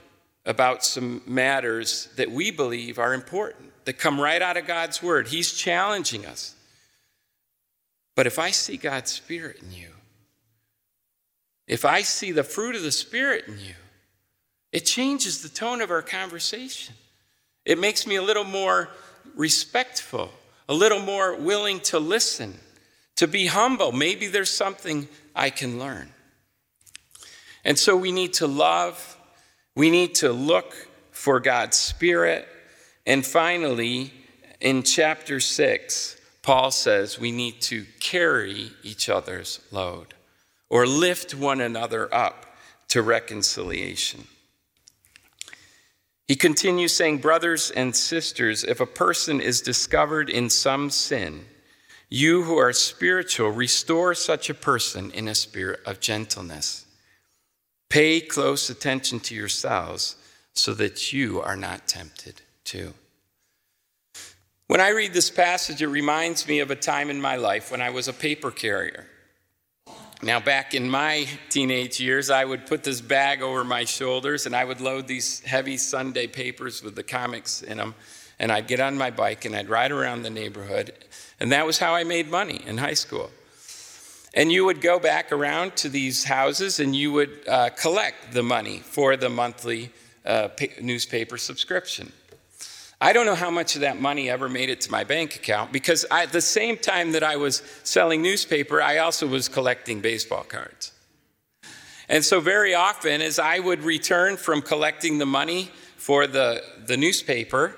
about 0.44 0.84
some 0.84 1.22
matters 1.24 2.08
that 2.16 2.32
we 2.32 2.50
believe 2.50 2.98
are 2.98 3.14
important, 3.14 3.70
that 3.84 3.96
come 3.98 4.20
right 4.20 4.42
out 4.42 4.56
of 4.56 4.66
God's 4.66 5.00
word. 5.00 5.28
He's 5.28 5.52
challenging 5.52 6.26
us. 6.26 6.56
But 8.16 8.26
if 8.26 8.40
I 8.40 8.50
see 8.50 8.76
God's 8.76 9.12
Spirit 9.12 9.62
in 9.62 9.72
you, 9.72 9.90
if 11.68 11.84
I 11.84 12.00
see 12.00 12.32
the 12.32 12.42
fruit 12.42 12.74
of 12.74 12.82
the 12.82 12.90
Spirit 12.90 13.44
in 13.46 13.58
you, 13.58 13.74
it 14.72 14.80
changes 14.80 15.42
the 15.42 15.48
tone 15.50 15.82
of 15.82 15.90
our 15.90 16.02
conversation. 16.02 16.94
It 17.64 17.78
makes 17.78 18.06
me 18.06 18.16
a 18.16 18.22
little 18.22 18.44
more 18.44 18.88
respectful, 19.36 20.30
a 20.68 20.74
little 20.74 21.00
more 21.00 21.36
willing 21.36 21.80
to 21.80 21.98
listen, 21.98 22.58
to 23.16 23.26
be 23.26 23.46
humble. 23.46 23.92
Maybe 23.92 24.26
there's 24.26 24.50
something 24.50 25.08
I 25.36 25.50
can 25.50 25.78
learn. 25.78 26.12
And 27.64 27.78
so 27.78 27.96
we 27.96 28.12
need 28.12 28.32
to 28.34 28.46
love, 28.46 29.18
we 29.76 29.90
need 29.90 30.14
to 30.16 30.32
look 30.32 30.74
for 31.10 31.38
God's 31.38 31.76
Spirit. 31.76 32.48
And 33.06 33.26
finally, 33.26 34.12
in 34.60 34.82
chapter 34.82 35.38
6, 35.38 36.16
Paul 36.40 36.70
says 36.70 37.18
we 37.18 37.30
need 37.30 37.60
to 37.62 37.84
carry 38.00 38.70
each 38.82 39.10
other's 39.10 39.60
load 39.70 40.14
or 40.70 40.86
lift 40.86 41.34
one 41.34 41.60
another 41.60 42.12
up 42.14 42.46
to 42.88 43.02
reconciliation. 43.02 44.26
He 46.26 46.36
continues 46.36 46.94
saying, 46.94 47.18
Brothers 47.18 47.70
and 47.70 47.96
sisters, 47.96 48.62
if 48.64 48.80
a 48.80 48.86
person 48.86 49.40
is 49.40 49.62
discovered 49.62 50.28
in 50.28 50.50
some 50.50 50.90
sin, 50.90 51.46
you 52.10 52.42
who 52.42 52.56
are 52.58 52.72
spiritual, 52.72 53.50
restore 53.50 54.14
such 54.14 54.50
a 54.50 54.54
person 54.54 55.10
in 55.12 55.28
a 55.28 55.34
spirit 55.34 55.80
of 55.86 56.00
gentleness. 56.00 56.86
Pay 57.88 58.20
close 58.20 58.68
attention 58.68 59.20
to 59.20 59.34
yourselves 59.34 60.16
so 60.52 60.74
that 60.74 61.12
you 61.12 61.40
are 61.40 61.56
not 61.56 61.88
tempted 61.88 62.42
too. 62.64 62.92
When 64.66 64.80
I 64.80 64.90
read 64.90 65.14
this 65.14 65.30
passage, 65.30 65.80
it 65.80 65.86
reminds 65.86 66.46
me 66.46 66.58
of 66.60 66.70
a 66.70 66.76
time 66.76 67.08
in 67.08 67.20
my 67.20 67.36
life 67.36 67.70
when 67.70 67.80
I 67.80 67.88
was 67.88 68.06
a 68.06 68.12
paper 68.12 68.50
carrier. 68.50 69.06
Now, 70.20 70.40
back 70.40 70.74
in 70.74 70.90
my 70.90 71.28
teenage 71.48 72.00
years, 72.00 72.28
I 72.28 72.44
would 72.44 72.66
put 72.66 72.82
this 72.82 73.00
bag 73.00 73.40
over 73.40 73.62
my 73.62 73.84
shoulders 73.84 74.46
and 74.46 74.56
I 74.56 74.64
would 74.64 74.80
load 74.80 75.06
these 75.06 75.40
heavy 75.40 75.76
Sunday 75.76 76.26
papers 76.26 76.82
with 76.82 76.96
the 76.96 77.04
comics 77.04 77.62
in 77.62 77.78
them. 77.78 77.94
And 78.40 78.50
I'd 78.50 78.66
get 78.66 78.80
on 78.80 78.98
my 78.98 79.10
bike 79.10 79.44
and 79.44 79.54
I'd 79.54 79.68
ride 79.68 79.92
around 79.92 80.22
the 80.22 80.30
neighborhood. 80.30 80.92
And 81.38 81.52
that 81.52 81.66
was 81.66 81.78
how 81.78 81.94
I 81.94 82.02
made 82.02 82.28
money 82.28 82.60
in 82.66 82.78
high 82.78 82.94
school. 82.94 83.30
And 84.34 84.50
you 84.50 84.64
would 84.64 84.80
go 84.80 84.98
back 84.98 85.30
around 85.30 85.76
to 85.76 85.88
these 85.88 86.24
houses 86.24 86.80
and 86.80 86.96
you 86.96 87.12
would 87.12 87.46
uh, 87.46 87.70
collect 87.70 88.32
the 88.32 88.42
money 88.42 88.78
for 88.78 89.16
the 89.16 89.28
monthly 89.28 89.90
uh, 90.26 90.48
newspaper 90.80 91.38
subscription. 91.38 92.12
I 93.00 93.12
don't 93.12 93.26
know 93.26 93.36
how 93.36 93.50
much 93.50 93.76
of 93.76 93.82
that 93.82 94.00
money 94.00 94.28
ever 94.28 94.48
made 94.48 94.70
it 94.70 94.80
to 94.82 94.90
my 94.90 95.04
bank 95.04 95.36
account 95.36 95.72
because 95.72 96.04
at 96.10 96.32
the 96.32 96.40
same 96.40 96.76
time 96.76 97.12
that 97.12 97.22
I 97.22 97.36
was 97.36 97.62
selling 97.84 98.22
newspaper, 98.22 98.82
I 98.82 98.98
also 98.98 99.26
was 99.26 99.48
collecting 99.48 100.00
baseball 100.00 100.42
cards. 100.42 100.92
And 102.08 102.24
so, 102.24 102.40
very 102.40 102.74
often, 102.74 103.20
as 103.20 103.38
I 103.38 103.58
would 103.58 103.84
return 103.84 104.36
from 104.36 104.62
collecting 104.62 105.18
the 105.18 105.26
money 105.26 105.70
for 105.96 106.26
the, 106.26 106.62
the 106.86 106.96
newspaper, 106.96 107.76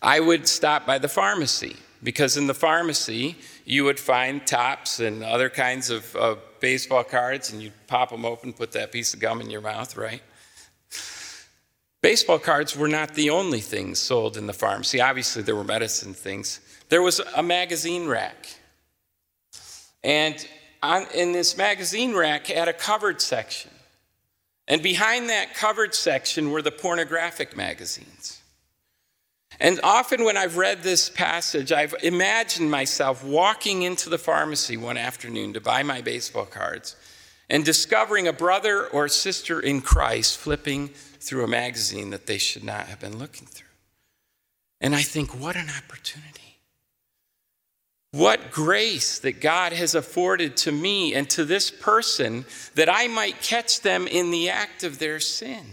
I 0.00 0.18
would 0.18 0.48
stop 0.48 0.86
by 0.86 0.98
the 0.98 1.08
pharmacy 1.08 1.76
because 2.02 2.38
in 2.38 2.46
the 2.46 2.54
pharmacy, 2.54 3.36
you 3.66 3.84
would 3.84 4.00
find 4.00 4.46
Topps 4.46 4.98
and 4.98 5.22
other 5.22 5.50
kinds 5.50 5.90
of, 5.90 6.16
of 6.16 6.38
baseball 6.60 7.04
cards, 7.04 7.52
and 7.52 7.62
you'd 7.62 7.86
pop 7.86 8.10
them 8.10 8.24
open, 8.24 8.54
put 8.54 8.72
that 8.72 8.92
piece 8.92 9.12
of 9.12 9.20
gum 9.20 9.40
in 9.42 9.50
your 9.50 9.60
mouth, 9.60 9.96
right? 9.96 10.22
Baseball 12.02 12.38
cards 12.38 12.76
were 12.76 12.88
not 12.88 13.14
the 13.14 13.30
only 13.30 13.60
things 13.60 13.98
sold 13.98 14.36
in 14.36 14.46
the 14.46 14.52
pharmacy. 14.52 15.00
Obviously, 15.00 15.42
there 15.42 15.56
were 15.56 15.64
medicine 15.64 16.14
things. 16.14 16.60
There 16.88 17.02
was 17.02 17.20
a 17.36 17.42
magazine 17.42 18.06
rack. 18.06 18.48
And 20.02 20.46
on, 20.82 21.06
in 21.14 21.32
this 21.32 21.58
magazine 21.58 22.14
rack 22.14 22.46
had 22.46 22.68
a 22.68 22.72
covered 22.72 23.20
section. 23.20 23.70
And 24.66 24.82
behind 24.82 25.28
that 25.28 25.54
covered 25.54 25.94
section 25.94 26.50
were 26.50 26.62
the 26.62 26.70
pornographic 26.70 27.56
magazines. 27.56 28.40
And 29.58 29.78
often 29.82 30.24
when 30.24 30.38
I've 30.38 30.56
read 30.56 30.82
this 30.82 31.10
passage, 31.10 31.70
I've 31.70 31.94
imagined 32.02 32.70
myself 32.70 33.22
walking 33.22 33.82
into 33.82 34.08
the 34.08 34.16
pharmacy 34.16 34.78
one 34.78 34.96
afternoon 34.96 35.52
to 35.52 35.60
buy 35.60 35.82
my 35.82 36.00
baseball 36.00 36.46
cards 36.46 36.96
and 37.50 37.62
discovering 37.64 38.26
a 38.26 38.32
brother 38.32 38.86
or 38.86 39.08
sister 39.08 39.60
in 39.60 39.82
Christ 39.82 40.38
flipping 40.38 40.90
through 41.20 41.44
a 41.44 41.48
magazine 41.48 42.10
that 42.10 42.26
they 42.26 42.38
should 42.38 42.64
not 42.64 42.86
have 42.86 43.00
been 43.00 43.18
looking 43.18 43.46
through. 43.46 43.66
And 44.80 44.94
I 44.94 45.02
think, 45.02 45.38
what 45.38 45.56
an 45.56 45.68
opportunity. 45.68 46.58
What 48.12 48.50
grace 48.50 49.18
that 49.20 49.40
God 49.40 49.72
has 49.72 49.94
afforded 49.94 50.56
to 50.58 50.72
me 50.72 51.14
and 51.14 51.28
to 51.30 51.44
this 51.44 51.70
person 51.70 52.44
that 52.74 52.88
I 52.92 53.06
might 53.06 53.40
catch 53.42 53.82
them 53.82 54.06
in 54.06 54.30
the 54.30 54.48
act 54.48 54.82
of 54.82 54.98
their 54.98 55.20
sin. 55.20 55.64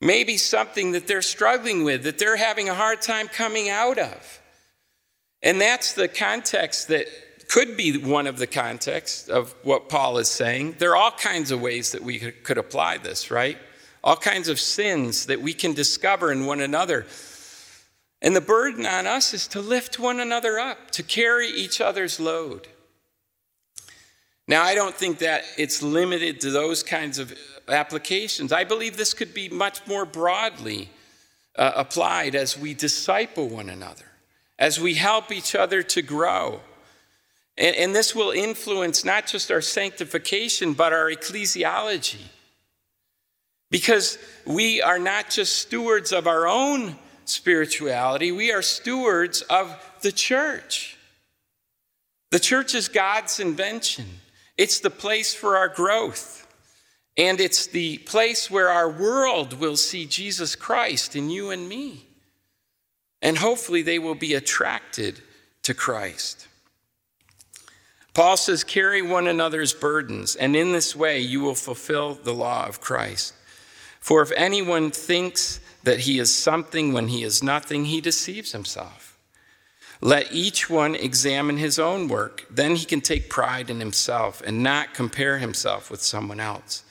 Maybe 0.00 0.36
something 0.36 0.92
that 0.92 1.06
they're 1.06 1.22
struggling 1.22 1.82
with, 1.82 2.04
that 2.04 2.18
they're 2.18 2.36
having 2.36 2.68
a 2.68 2.74
hard 2.74 3.00
time 3.00 3.28
coming 3.28 3.70
out 3.70 3.98
of. 3.98 4.40
And 5.42 5.60
that's 5.60 5.94
the 5.94 6.06
context 6.06 6.88
that 6.88 7.06
could 7.48 7.76
be 7.76 7.96
one 7.96 8.26
of 8.26 8.38
the 8.38 8.46
contexts 8.46 9.28
of 9.28 9.54
what 9.62 9.88
Paul 9.88 10.18
is 10.18 10.28
saying. 10.28 10.76
There 10.78 10.90
are 10.90 10.96
all 10.96 11.12
kinds 11.12 11.50
of 11.50 11.60
ways 11.60 11.92
that 11.92 12.02
we 12.02 12.18
could 12.18 12.58
apply 12.58 12.98
this, 12.98 13.30
right? 13.30 13.56
All 14.06 14.16
kinds 14.16 14.48
of 14.48 14.60
sins 14.60 15.26
that 15.26 15.42
we 15.42 15.52
can 15.52 15.74
discover 15.74 16.30
in 16.30 16.46
one 16.46 16.60
another. 16.60 17.04
And 18.22 18.36
the 18.36 18.40
burden 18.40 18.86
on 18.86 19.04
us 19.04 19.34
is 19.34 19.48
to 19.48 19.60
lift 19.60 19.98
one 19.98 20.20
another 20.20 20.60
up, 20.60 20.92
to 20.92 21.02
carry 21.02 21.48
each 21.48 21.80
other's 21.80 22.20
load. 22.20 22.68
Now, 24.46 24.62
I 24.62 24.76
don't 24.76 24.94
think 24.94 25.18
that 25.18 25.42
it's 25.58 25.82
limited 25.82 26.40
to 26.42 26.52
those 26.52 26.84
kinds 26.84 27.18
of 27.18 27.34
applications. 27.66 28.52
I 28.52 28.62
believe 28.62 28.96
this 28.96 29.12
could 29.12 29.34
be 29.34 29.48
much 29.48 29.84
more 29.88 30.04
broadly 30.04 30.88
uh, 31.56 31.72
applied 31.74 32.36
as 32.36 32.56
we 32.56 32.74
disciple 32.74 33.48
one 33.48 33.68
another, 33.68 34.06
as 34.56 34.78
we 34.78 34.94
help 34.94 35.32
each 35.32 35.56
other 35.56 35.82
to 35.82 36.00
grow. 36.00 36.60
And, 37.58 37.74
and 37.74 37.96
this 37.96 38.14
will 38.14 38.30
influence 38.30 39.04
not 39.04 39.26
just 39.26 39.50
our 39.50 39.60
sanctification, 39.60 40.74
but 40.74 40.92
our 40.92 41.10
ecclesiology. 41.10 42.26
Because 43.70 44.18
we 44.44 44.80
are 44.80 44.98
not 44.98 45.30
just 45.30 45.56
stewards 45.58 46.12
of 46.12 46.26
our 46.26 46.46
own 46.46 46.96
spirituality, 47.24 48.32
we 48.32 48.52
are 48.52 48.62
stewards 48.62 49.42
of 49.42 49.74
the 50.02 50.12
church. 50.12 50.96
The 52.30 52.38
church 52.38 52.74
is 52.74 52.88
God's 52.88 53.40
invention, 53.40 54.06
it's 54.56 54.80
the 54.80 54.90
place 54.90 55.34
for 55.34 55.56
our 55.56 55.68
growth. 55.68 56.42
And 57.18 57.40
it's 57.40 57.66
the 57.66 57.98
place 57.98 58.50
where 58.50 58.68
our 58.68 58.90
world 58.90 59.54
will 59.54 59.76
see 59.76 60.04
Jesus 60.04 60.54
Christ 60.54 61.16
in 61.16 61.30
you 61.30 61.50
and 61.50 61.66
me. 61.66 62.04
And 63.22 63.38
hopefully 63.38 63.80
they 63.80 63.98
will 63.98 64.14
be 64.14 64.34
attracted 64.34 65.22
to 65.62 65.72
Christ. 65.72 66.46
Paul 68.12 68.36
says, 68.36 68.64
Carry 68.64 69.00
one 69.00 69.26
another's 69.26 69.72
burdens, 69.72 70.36
and 70.36 70.54
in 70.54 70.72
this 70.72 70.94
way 70.94 71.20
you 71.20 71.40
will 71.40 71.54
fulfill 71.54 72.14
the 72.14 72.34
law 72.34 72.66
of 72.66 72.80
Christ. 72.80 73.34
For 74.06 74.22
if 74.22 74.30
anyone 74.36 74.92
thinks 74.92 75.58
that 75.82 75.98
he 75.98 76.20
is 76.20 76.32
something 76.32 76.92
when 76.92 77.08
he 77.08 77.24
is 77.24 77.42
nothing, 77.42 77.86
he 77.86 78.00
deceives 78.00 78.52
himself. 78.52 79.18
Let 80.00 80.32
each 80.32 80.70
one 80.70 80.94
examine 80.94 81.56
his 81.56 81.80
own 81.80 82.06
work. 82.06 82.46
Then 82.48 82.76
he 82.76 82.84
can 82.84 83.00
take 83.00 83.28
pride 83.28 83.68
in 83.68 83.80
himself 83.80 84.40
and 84.46 84.62
not 84.62 84.94
compare 84.94 85.38
himself 85.38 85.90
with 85.90 86.02
someone 86.02 86.38
else. 86.38 86.84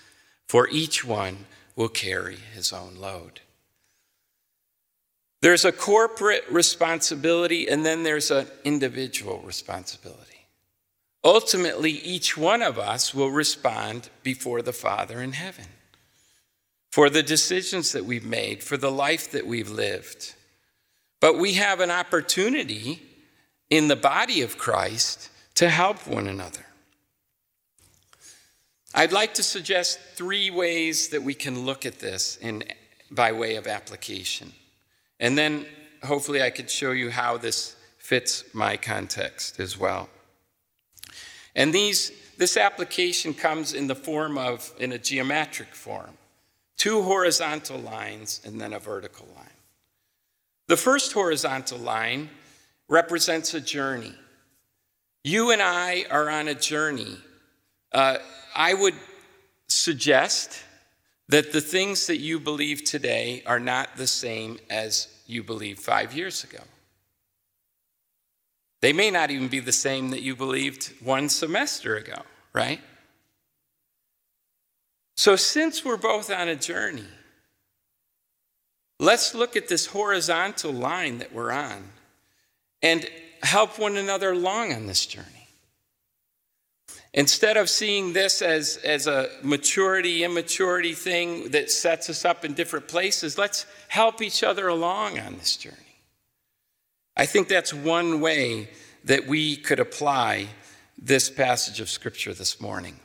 For 0.49 0.67
each 0.67 1.05
one 1.05 1.45
will 1.77 1.87
carry 1.87 2.35
his 2.35 2.73
own 2.73 2.95
load. 2.95 3.39
There's 5.41 5.63
a 5.63 5.71
corporate 5.71 6.43
responsibility, 6.51 7.69
and 7.69 7.85
then 7.85 8.03
there's 8.03 8.29
an 8.29 8.47
individual 8.65 9.39
responsibility. 9.39 10.47
Ultimately, 11.23 11.91
each 11.91 12.35
one 12.35 12.61
of 12.61 12.77
us 12.77 13.13
will 13.13 13.31
respond 13.31 14.09
before 14.21 14.61
the 14.61 14.73
Father 14.73 15.21
in 15.21 15.31
heaven 15.31 15.67
for 16.95 17.09
the 17.09 17.21
decisions 17.21 17.91
that 17.91 18.05
we've 18.05 18.23
made, 18.23 18.63
for 18.63 18.77
the 18.77 18.89
life 18.89 19.31
that 19.31 19.45
we've 19.45 19.69
lived. 19.69 20.33
But 21.19 21.37
we 21.37 21.55
have 21.55 21.81
an 21.81 21.91
opportunity 21.91 23.01
in 23.69 23.89
the 23.89 23.97
body 23.97 24.41
of 24.43 24.57
Christ 24.57 25.29
to 25.55 25.69
help 25.69 26.07
one 26.07 26.25
another. 26.25 26.65
I'd 28.93 29.11
like 29.11 29.33
to 29.33 29.43
suggest 29.43 29.99
three 30.15 30.49
ways 30.49 31.09
that 31.09 31.21
we 31.21 31.33
can 31.33 31.65
look 31.65 31.85
at 31.85 31.99
this 31.99 32.37
in, 32.37 32.63
by 33.11 33.33
way 33.33 33.57
of 33.57 33.67
application. 33.67 34.53
And 35.19 35.37
then 35.37 35.65
hopefully 36.01 36.41
I 36.41 36.49
could 36.49 36.69
show 36.69 36.91
you 36.91 37.09
how 37.09 37.35
this 37.35 37.75
fits 37.97 38.45
my 38.53 38.77
context 38.77 39.59
as 39.59 39.77
well. 39.77 40.07
And 41.57 41.73
these, 41.73 42.13
this 42.37 42.55
application 42.55 43.33
comes 43.33 43.73
in 43.73 43.87
the 43.87 43.95
form 43.95 44.37
of, 44.37 44.73
in 44.79 44.93
a 44.93 44.97
geometric 44.97 45.75
form, 45.75 46.17
two 46.77 47.01
horizontal 47.01 47.79
lines 47.79 48.41
and 48.45 48.59
then 48.59 48.73
a 48.73 48.79
vertical 48.79 49.27
line. 49.35 49.45
The 50.67 50.77
first 50.77 51.13
horizontal 51.13 51.77
line 51.77 52.29
represents 52.87 53.53
a 53.53 53.61
journey. 53.61 54.13
You 55.23 55.51
and 55.51 55.61
I 55.61 56.05
are 56.11 56.29
on 56.29 56.47
a 56.47 56.55
journey. 56.55 57.17
Uh, 57.91 58.17
I 58.55 58.73
would 58.73 58.95
suggest 59.67 60.63
that 61.29 61.51
the 61.51 61.61
things 61.61 62.07
that 62.07 62.17
you 62.17 62.39
believe 62.39 62.83
today 62.83 63.43
are 63.45 63.59
not 63.59 63.97
the 63.97 64.07
same 64.07 64.59
as 64.69 65.07
you 65.25 65.43
believed 65.43 65.79
five 65.79 66.13
years 66.13 66.43
ago. 66.43 66.59
They 68.81 68.93
may 68.93 69.09
not 69.09 69.31
even 69.31 69.47
be 69.47 69.59
the 69.59 69.71
same 69.71 70.11
that 70.11 70.21
you 70.21 70.35
believed 70.35 70.93
one 71.03 71.29
semester 71.29 71.95
ago, 71.95 72.21
right? 72.53 72.79
So, 75.17 75.35
since 75.35 75.85
we're 75.85 75.97
both 75.97 76.29
on 76.29 76.49
a 76.49 76.55
journey, 76.55 77.05
let's 78.99 79.33
look 79.33 79.55
at 79.55 79.69
this 79.69 79.85
horizontal 79.87 80.73
line 80.73 81.19
that 81.19 81.33
we're 81.33 81.51
on 81.51 81.89
and 82.81 83.09
help 83.41 83.79
one 83.79 83.97
another 83.97 84.31
along 84.31 84.73
on 84.73 84.87
this 84.87 85.05
journey. 85.05 85.29
Instead 87.13 87.55
of 87.55 87.69
seeing 87.69 88.11
this 88.11 88.41
as, 88.41 88.75
as 88.83 89.07
a 89.07 89.29
maturity, 89.41 90.25
immaturity 90.25 90.93
thing 90.93 91.51
that 91.51 91.71
sets 91.71 92.09
us 92.09 92.25
up 92.25 92.43
in 92.43 92.53
different 92.53 92.89
places, 92.89 93.37
let's 93.37 93.65
help 93.87 94.21
each 94.21 94.43
other 94.43 94.67
along 94.67 95.17
on 95.17 95.37
this 95.37 95.55
journey. 95.55 95.77
I 97.15 97.25
think 97.25 97.47
that's 97.47 97.73
one 97.73 98.19
way 98.19 98.69
that 99.05 99.27
we 99.27 99.55
could 99.55 99.79
apply 99.79 100.47
this 101.01 101.29
passage 101.29 101.79
of 101.79 101.89
Scripture 101.89 102.33
this 102.33 102.59
morning. 102.59 102.99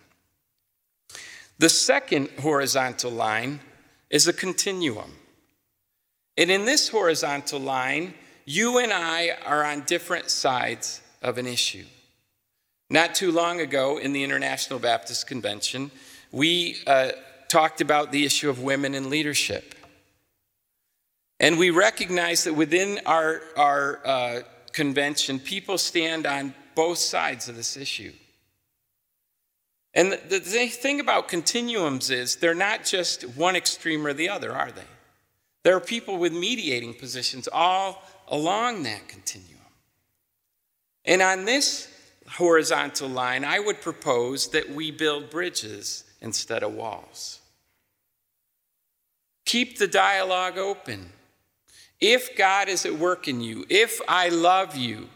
The 1.60 1.68
second 1.68 2.30
horizontal 2.40 3.10
line 3.10 3.60
is 4.08 4.26
a 4.26 4.32
continuum. 4.32 5.12
And 6.38 6.50
in 6.50 6.64
this 6.64 6.88
horizontal 6.88 7.60
line, 7.60 8.14
you 8.46 8.78
and 8.78 8.90
I 8.90 9.36
are 9.44 9.62
on 9.62 9.82
different 9.82 10.30
sides 10.30 11.02
of 11.20 11.36
an 11.36 11.46
issue. 11.46 11.84
Not 12.88 13.14
too 13.14 13.30
long 13.30 13.60
ago 13.60 13.98
in 13.98 14.14
the 14.14 14.24
International 14.24 14.78
Baptist 14.78 15.26
Convention, 15.26 15.90
we 16.32 16.78
uh, 16.86 17.10
talked 17.48 17.82
about 17.82 18.10
the 18.10 18.24
issue 18.24 18.48
of 18.48 18.62
women 18.62 18.94
in 18.94 19.10
leadership. 19.10 19.74
And 21.40 21.58
we 21.58 21.68
recognize 21.68 22.44
that 22.44 22.54
within 22.54 23.00
our, 23.04 23.42
our 23.58 24.00
uh, 24.06 24.40
convention, 24.72 25.38
people 25.38 25.76
stand 25.76 26.26
on 26.26 26.54
both 26.74 26.96
sides 26.96 27.50
of 27.50 27.56
this 27.56 27.76
issue. 27.76 28.12
And 29.94 30.12
the, 30.12 30.38
the 30.38 30.66
thing 30.68 31.00
about 31.00 31.28
continuums 31.28 32.10
is 32.10 32.36
they're 32.36 32.54
not 32.54 32.84
just 32.84 33.22
one 33.36 33.56
extreme 33.56 34.06
or 34.06 34.12
the 34.12 34.28
other, 34.28 34.52
are 34.52 34.70
they? 34.70 34.82
There 35.62 35.76
are 35.76 35.80
people 35.80 36.16
with 36.16 36.32
mediating 36.32 36.94
positions 36.94 37.48
all 37.52 38.02
along 38.28 38.84
that 38.84 39.08
continuum. 39.08 39.58
And 41.04 41.20
on 41.22 41.44
this 41.44 41.88
horizontal 42.28 43.08
line, 43.08 43.44
I 43.44 43.58
would 43.58 43.80
propose 43.80 44.48
that 44.50 44.70
we 44.70 44.90
build 44.90 45.30
bridges 45.30 46.04
instead 46.20 46.62
of 46.62 46.72
walls. 46.72 47.40
Keep 49.44 49.78
the 49.78 49.88
dialogue 49.88 50.58
open. 50.58 51.12
If 52.00 52.36
God 52.36 52.68
is 52.68 52.86
at 52.86 52.94
work 52.94 53.26
in 53.26 53.40
you, 53.40 53.66
if 53.68 54.00
I 54.06 54.28
love 54.28 54.76
you, 54.76 55.08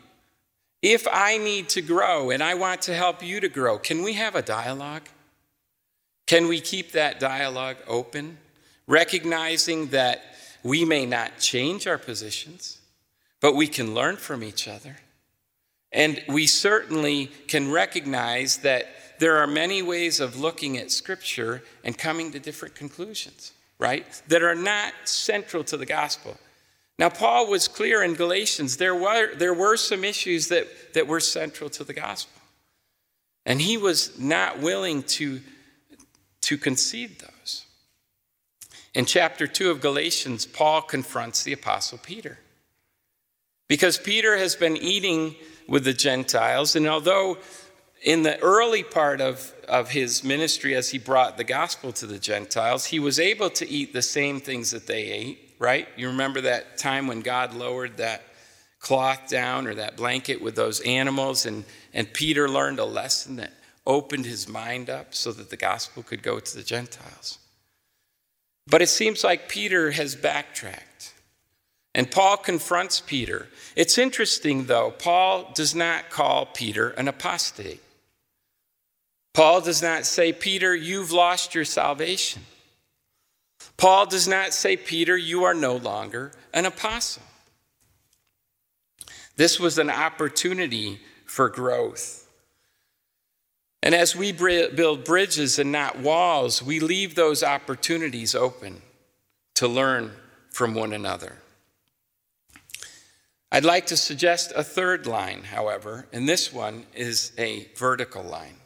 if 0.85 1.09
I 1.11 1.39
need 1.39 1.71
to 1.71 1.81
grow 1.81 2.31
and 2.31 2.43
I 2.43 2.53
want 2.53 2.83
to 2.83 2.95
help 2.95 3.23
you 3.23 3.41
to 3.41 3.49
grow, 3.49 3.79
can 3.79 4.03
we 4.03 4.13
have 4.13 4.35
a 4.35 4.43
dialogue? 4.43 5.09
Can 6.27 6.47
we 6.47 6.61
keep 6.61 6.93
that 6.93 7.19
dialogue 7.19 7.79
open, 7.87 8.37
recognizing 8.87 9.89
that 9.89 10.23
we 10.63 10.85
may 10.85 11.07
not 11.07 11.39
change 11.39 11.87
our 11.87 11.97
positions, 11.97 12.81
but 13.41 13.55
we 13.55 13.67
can 13.67 13.95
learn 13.95 14.17
from 14.17 14.45
each 14.45 14.69
other? 14.69 14.99
And 15.91 16.23
we 16.29 16.47
certainly 16.47 17.31
can 17.49 17.73
recognize 17.73 18.59
that 18.59 18.87
there 19.19 19.39
are 19.39 19.47
many 19.47 19.81
ways 19.81 20.21
of 20.21 20.39
looking 20.39 20.77
at 20.77 20.91
Scripture 20.91 21.63
and 21.83 21.97
coming 21.97 22.31
to 22.33 22.39
different 22.39 22.75
conclusions, 22.75 23.53
right? 23.79 24.05
That 24.29 24.43
are 24.43 24.55
not 24.55 24.93
central 25.05 25.65
to 25.65 25.79
the 25.79 25.87
gospel. 25.87 26.37
Now, 26.99 27.09
Paul 27.09 27.49
was 27.49 27.67
clear 27.67 28.03
in 28.03 28.15
Galatians. 28.15 28.77
There 28.77 28.95
were, 28.95 29.35
there 29.35 29.55
were 29.55 29.77
some 29.77 30.05
issues 30.05 30.49
that, 30.49 30.95
that 30.95 31.07
were 31.07 31.21
central 31.21 31.69
to 31.71 31.85
the 31.85 31.93
gospel. 31.93 32.41
And 33.47 33.61
he 33.61 33.77
was 33.77 34.19
not 34.19 34.61
willing 34.61 35.03
to, 35.03 35.41
to 36.43 36.57
concede 36.57 37.19
those. 37.19 37.67
In 38.95 39.07
chapter 39.07 39.47
2 39.47 39.71
of 39.71 39.81
Galatians, 39.81 40.47
Paul 40.47 40.83
confronts 40.83 41.43
the 41.43 41.53
Apostle 41.53 41.99
Peter. 41.99 42.39
Because 43.69 43.99
Peter 43.99 44.37
has 44.37 44.55
been 44.55 44.77
eating 44.77 45.35
with 45.67 45.85
the 45.85 45.93
Gentiles. 45.93 46.77
And 46.77 46.87
although 46.87 47.39
in 48.03 48.23
the 48.23 48.39
early 48.41 48.83
part 48.83 49.21
of, 49.21 49.53
of 49.67 49.91
his 49.91 50.23
ministry, 50.23 50.75
as 50.75 50.91
he 50.91 50.99
brought 50.99 51.37
the 51.37 51.45
gospel 51.45 51.91
to 51.93 52.07
the 52.07 52.19
Gentiles, 52.19 52.87
he 52.87 53.01
was 53.01 53.19
able 53.19 53.51
to 53.51 53.69
eat 53.69 53.93
the 53.93 54.03
same 54.03 54.41
things 54.41 54.71
that 54.71 54.87
they 54.87 55.05
ate, 55.05 55.44
right? 55.59 55.89
You 55.97 56.09
remember 56.09 56.43
that 56.43 56.79
time 56.79 57.07
when 57.07 57.21
God 57.21 57.55
lowered 57.55 57.97
that 57.99 58.23
cloth 58.81 59.29
down 59.29 59.67
or 59.67 59.75
that 59.75 59.97
blanket 59.97 60.43
with 60.43 60.55
those 60.55 60.81
animals, 60.81 61.47
and, 61.47 61.65
and 61.93 62.13
Peter 62.13 62.49
learned 62.49 62.79
a 62.79 62.85
lesson 62.85 63.37
that 63.37 63.53
opened 63.87 64.27
his 64.27 64.49
mind 64.49 64.91
up 64.91 65.15
so 65.15 65.33
that 65.33 65.51
the 65.51 65.57
gospel 65.57 66.03
could 66.03 66.23
go 66.23 66.39
to 66.39 66.57
the 66.57 66.63
Gentiles. 66.63 67.39
But 68.67 68.83
it 68.83 68.89
seems 68.89 69.25
like 69.25 69.49
Peter 69.49 69.91
has 69.91 70.15
backtracked. 70.15 71.13
And 71.95 72.11
Paul 72.11 72.37
confronts 72.37 73.01
Peter. 73.01 73.49
It's 73.77 73.99
interesting, 73.99 74.65
though, 74.65 74.91
Paul 74.91 75.53
does 75.55 75.75
not 75.75 76.11
call 76.11 76.47
Peter 76.47 76.91
an 76.91 77.09
apostate. 77.09 77.81
Paul 79.33 79.61
does 79.61 79.83
not 79.83 80.05
say, 80.07 80.33
Peter, 80.33 80.75
you've 80.75 81.13
lost 81.13 81.55
your 81.55 81.65
salvation. 81.65 82.43
Paul 83.77 84.07
does 84.07 84.29
not 84.29 84.53
say, 84.53 84.77
Peter, 84.77 85.17
you 85.17 85.45
are 85.45 85.55
no 85.55 85.77
longer 85.77 86.33
an 86.53 86.67
apostle. 86.67 87.23
This 89.37 89.59
was 89.59 89.79
an 89.79 89.91
opportunity 89.91 91.01
for 91.27 91.49
growth. 91.49 92.29
And 93.83 93.95
as 93.95 94.17
we 94.17 94.33
build 94.33 95.05
bridges 95.05 95.59
and 95.59 95.71
not 95.71 95.99
walls, 95.99 96.63
we 96.63 96.81
leave 96.81 97.15
those 97.15 97.43
opportunities 97.43 98.35
open 98.35 98.81
to 99.57 99.69
learn 99.69 100.13
from 100.51 100.75
one 100.75 100.93
another. 100.93 101.37
I'd 103.53 103.65
like 103.65 103.87
to 103.87 103.97
suggest 103.97 104.53
a 104.57 104.65
third 104.65 105.07
line, 105.07 105.45
however, 105.45 106.09
and 106.13 106.29
this 106.29 106.53
one 106.53 106.87
is 106.95 107.33
a 107.39 107.69
vertical 107.77 108.23
line. 108.23 108.57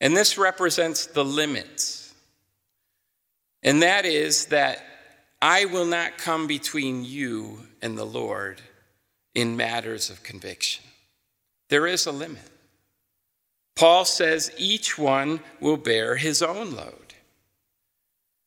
And 0.00 0.16
this 0.16 0.36
represents 0.36 1.06
the 1.06 1.24
limits. 1.24 1.97
And 3.68 3.82
that 3.82 4.06
is 4.06 4.46
that 4.46 4.82
I 5.42 5.66
will 5.66 5.84
not 5.84 6.16
come 6.16 6.46
between 6.46 7.04
you 7.04 7.66
and 7.82 7.98
the 7.98 8.06
Lord 8.06 8.62
in 9.34 9.58
matters 9.58 10.08
of 10.08 10.22
conviction. 10.22 10.82
There 11.68 11.86
is 11.86 12.06
a 12.06 12.10
limit. 12.10 12.48
Paul 13.76 14.06
says 14.06 14.50
each 14.56 14.96
one 14.96 15.40
will 15.60 15.76
bear 15.76 16.16
his 16.16 16.40
own 16.40 16.74
load. 16.76 17.12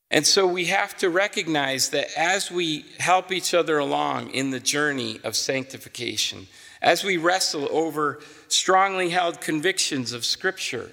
And 0.10 0.26
so 0.26 0.48
we 0.48 0.66
have 0.66 0.98
to 0.98 1.10
recognize 1.12 1.90
that 1.90 2.08
as 2.18 2.50
we 2.50 2.86
help 2.98 3.32
each 3.32 3.54
other 3.54 3.78
along 3.78 4.32
in 4.32 4.50
the 4.50 4.60
journey 4.60 5.20
of 5.24 5.36
sanctification, 5.36 6.48
as 6.82 7.04
we 7.04 7.18
wrestle 7.18 7.68
over 7.70 8.22
strongly 8.48 9.12
held 9.12 9.40
convictions 9.40 10.14
of 10.14 10.26
Scripture, 10.26 10.90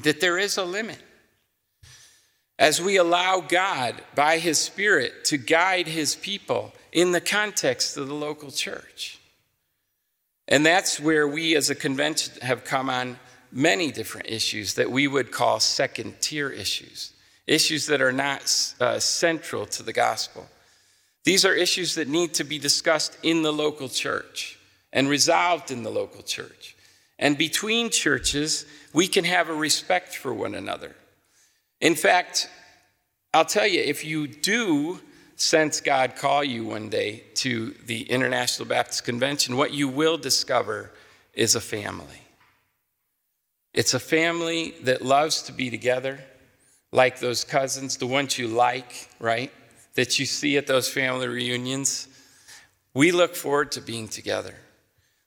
that 0.00 0.20
there 0.20 0.38
is 0.38 0.56
a 0.56 0.64
limit. 0.64 1.02
As 2.58 2.80
we 2.80 2.96
allow 2.96 3.40
God, 3.40 4.02
by 4.14 4.38
His 4.38 4.58
Spirit, 4.58 5.24
to 5.26 5.38
guide 5.38 5.86
His 5.86 6.14
people 6.14 6.72
in 6.92 7.12
the 7.12 7.20
context 7.20 7.96
of 7.96 8.08
the 8.08 8.14
local 8.14 8.50
church. 8.50 9.18
And 10.48 10.64
that's 10.64 11.00
where 11.00 11.26
we 11.26 11.56
as 11.56 11.70
a 11.70 11.74
convention 11.74 12.34
have 12.42 12.64
come 12.64 12.90
on 12.90 13.18
many 13.50 13.90
different 13.90 14.28
issues 14.28 14.74
that 14.74 14.90
we 14.90 15.06
would 15.06 15.30
call 15.30 15.60
second 15.60 16.20
tier 16.20 16.50
issues 16.50 17.12
issues 17.46 17.86
that 17.86 18.00
are 18.00 18.12
not 18.12 18.74
uh, 18.80 18.98
central 18.98 19.66
to 19.66 19.82
the 19.82 19.92
gospel. 19.92 20.46
These 21.24 21.44
are 21.44 21.54
issues 21.54 21.94
that 21.96 22.08
need 22.08 22.34
to 22.34 22.44
be 22.44 22.58
discussed 22.58 23.18
in 23.22 23.42
the 23.42 23.52
local 23.52 23.88
church 23.88 24.58
and 24.92 25.08
resolved 25.08 25.70
in 25.70 25.82
the 25.82 25.90
local 25.90 26.22
church. 26.22 26.76
and 27.18 27.38
between 27.38 27.90
churches, 27.90 28.66
we 28.92 29.06
can 29.06 29.24
have 29.24 29.48
a 29.48 29.54
respect 29.54 30.14
for 30.16 30.34
one 30.34 30.54
another. 30.54 30.94
In 31.82 31.96
fact, 31.96 32.48
I'll 33.34 33.44
tell 33.44 33.66
you, 33.66 33.80
if 33.80 34.04
you 34.04 34.28
do 34.28 35.00
sense 35.34 35.80
God 35.80 36.14
call 36.14 36.44
you 36.44 36.64
one 36.64 36.88
day 36.88 37.24
to 37.34 37.74
the 37.86 38.02
International 38.02 38.68
Baptist 38.68 39.04
Convention, 39.04 39.56
what 39.56 39.74
you 39.74 39.88
will 39.88 40.16
discover 40.16 40.92
is 41.34 41.56
a 41.56 41.60
family. 41.60 42.22
It's 43.74 43.94
a 43.94 43.98
family 43.98 44.76
that 44.82 45.02
loves 45.02 45.42
to 45.42 45.52
be 45.52 45.70
together, 45.70 46.20
like 46.92 47.18
those 47.18 47.42
cousins, 47.42 47.96
the 47.96 48.06
ones 48.06 48.38
you 48.38 48.46
like, 48.46 49.08
right? 49.18 49.50
That 49.94 50.20
you 50.20 50.26
see 50.26 50.56
at 50.58 50.68
those 50.68 50.88
family 50.88 51.26
reunions. 51.26 52.06
We 52.94 53.10
look 53.10 53.34
forward 53.34 53.72
to 53.72 53.80
being 53.80 54.06
together. 54.06 54.54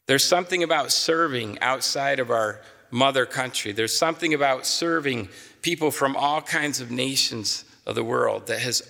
There's 0.06 0.24
something 0.24 0.64
about 0.64 0.94
serving 0.94 1.60
outside 1.60 2.20
of 2.20 2.32
our 2.32 2.62
mother 2.92 3.26
country. 3.26 3.74
There's 3.74 3.98
something 3.98 4.34
about 4.34 4.66
serving 4.66 5.28
people 5.66 5.90
from 5.90 6.16
all 6.16 6.44
kinds 6.44 6.80
of 6.80 6.92
nations 6.92 7.66
of 7.88 7.96
the 7.96 8.04
world 8.04 8.46
that 8.46 8.60
has 8.60 8.84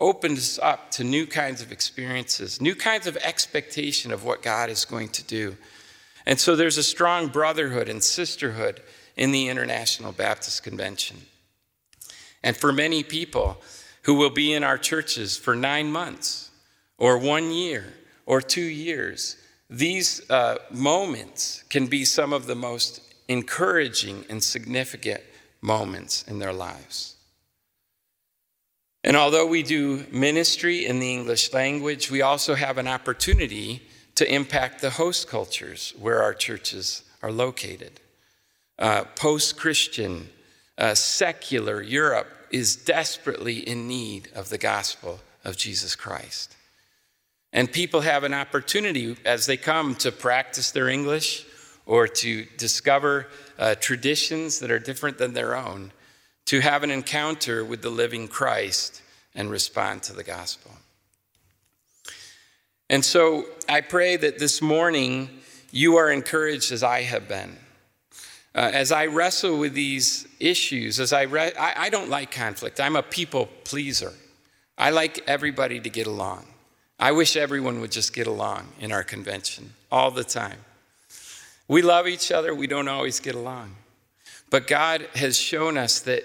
opened 0.00 0.36
us 0.36 0.58
up 0.58 0.90
to 0.90 1.04
new 1.04 1.24
kinds 1.24 1.62
of 1.62 1.70
experiences, 1.70 2.60
new 2.60 2.74
kinds 2.74 3.06
of 3.06 3.16
expectation 3.18 4.10
of 4.10 4.24
what 4.24 4.42
God 4.42 4.68
is 4.68 4.84
going 4.84 5.08
to 5.10 5.22
do. 5.22 5.56
And 6.26 6.40
so 6.40 6.56
there's 6.56 6.78
a 6.78 6.82
strong 6.82 7.28
brotherhood 7.28 7.88
and 7.88 8.02
sisterhood 8.02 8.82
in 9.14 9.30
the 9.30 9.46
International 9.46 10.10
Baptist 10.10 10.64
Convention. 10.64 11.18
And 12.42 12.56
for 12.56 12.72
many 12.72 13.04
people 13.04 13.62
who 14.02 14.14
will 14.14 14.30
be 14.30 14.52
in 14.52 14.64
our 14.64 14.78
churches 14.78 15.36
for 15.36 15.54
nine 15.54 15.92
months, 15.92 16.50
or 16.98 17.18
one 17.18 17.52
year, 17.52 17.84
or 18.26 18.40
two 18.40 18.60
years, 18.60 19.36
these 19.70 20.28
uh, 20.28 20.56
moments 20.72 21.62
can 21.70 21.86
be 21.86 22.04
some 22.04 22.32
of 22.32 22.48
the 22.48 22.56
most 22.56 23.00
encouraging 23.28 24.24
and 24.28 24.42
significant 24.42 25.20
moments 25.66 26.22
in 26.28 26.38
their 26.38 26.52
lives. 26.52 27.16
And 29.02 29.16
although 29.16 29.46
we 29.46 29.62
do 29.62 30.06
ministry 30.10 30.86
in 30.86 31.00
the 31.00 31.12
English 31.12 31.52
language, 31.52 32.10
we 32.10 32.22
also 32.22 32.54
have 32.54 32.78
an 32.78 32.88
opportunity 32.88 33.82
to 34.14 34.32
impact 34.32 34.80
the 34.80 34.90
host 34.90 35.28
cultures 35.28 35.92
where 35.98 36.22
our 36.22 36.34
churches 36.34 37.02
are 37.22 37.32
located. 37.32 38.00
Uh, 38.78 39.04
Post 39.16 39.56
Christian, 39.56 40.28
uh, 40.78 40.94
secular 40.94 41.82
Europe 41.82 42.28
is 42.50 42.76
desperately 42.76 43.58
in 43.58 43.88
need 43.88 44.28
of 44.34 44.48
the 44.48 44.58
gospel 44.58 45.20
of 45.44 45.56
Jesus 45.56 45.94
Christ. 45.96 46.54
And 47.52 47.72
people 47.72 48.02
have 48.02 48.24
an 48.24 48.34
opportunity 48.34 49.16
as 49.24 49.46
they 49.46 49.56
come 49.56 49.94
to 49.96 50.12
practice 50.12 50.70
their 50.70 50.88
English 50.88 51.44
or 51.86 52.08
to 52.08 52.44
discover 52.56 53.28
uh, 53.58 53.76
traditions 53.76 54.58
that 54.58 54.70
are 54.70 54.78
different 54.78 55.18
than 55.18 55.32
their 55.32 55.56
own, 55.56 55.92
to 56.44 56.60
have 56.60 56.82
an 56.82 56.90
encounter 56.90 57.64
with 57.64 57.80
the 57.80 57.90
living 57.90 58.28
Christ 58.28 59.02
and 59.34 59.50
respond 59.50 60.02
to 60.04 60.12
the 60.12 60.24
gospel. 60.24 60.72
And 62.90 63.04
so 63.04 63.46
I 63.68 63.80
pray 63.80 64.16
that 64.16 64.38
this 64.38 64.60
morning 64.60 65.28
you 65.70 65.96
are 65.96 66.10
encouraged 66.10 66.72
as 66.72 66.82
I 66.82 67.02
have 67.02 67.28
been. 67.28 67.56
Uh, 68.54 68.70
as 68.72 68.90
I 68.90 69.06
wrestle 69.06 69.58
with 69.58 69.74
these 69.74 70.26
issues, 70.40 70.98
as 70.98 71.12
I, 71.12 71.22
re- 71.22 71.52
I, 71.58 71.86
I 71.86 71.90
don't 71.90 72.08
like 72.08 72.30
conflict. 72.30 72.80
I'm 72.80 72.96
a 72.96 73.02
people 73.02 73.50
pleaser. 73.64 74.12
I 74.78 74.90
like 74.90 75.22
everybody 75.26 75.78
to 75.80 75.90
get 75.90 76.06
along. 76.06 76.46
I 76.98 77.12
wish 77.12 77.36
everyone 77.36 77.80
would 77.80 77.92
just 77.92 78.14
get 78.14 78.26
along 78.26 78.68
in 78.80 78.92
our 78.92 79.02
convention 79.02 79.74
all 79.92 80.10
the 80.10 80.24
time. 80.24 80.58
We 81.68 81.82
love 81.82 82.06
each 82.06 82.30
other, 82.30 82.54
we 82.54 82.66
don't 82.66 82.88
always 82.88 83.20
get 83.20 83.34
along. 83.34 83.74
But 84.50 84.66
God 84.66 85.08
has 85.14 85.36
shown 85.36 85.76
us 85.76 86.00
that 86.00 86.24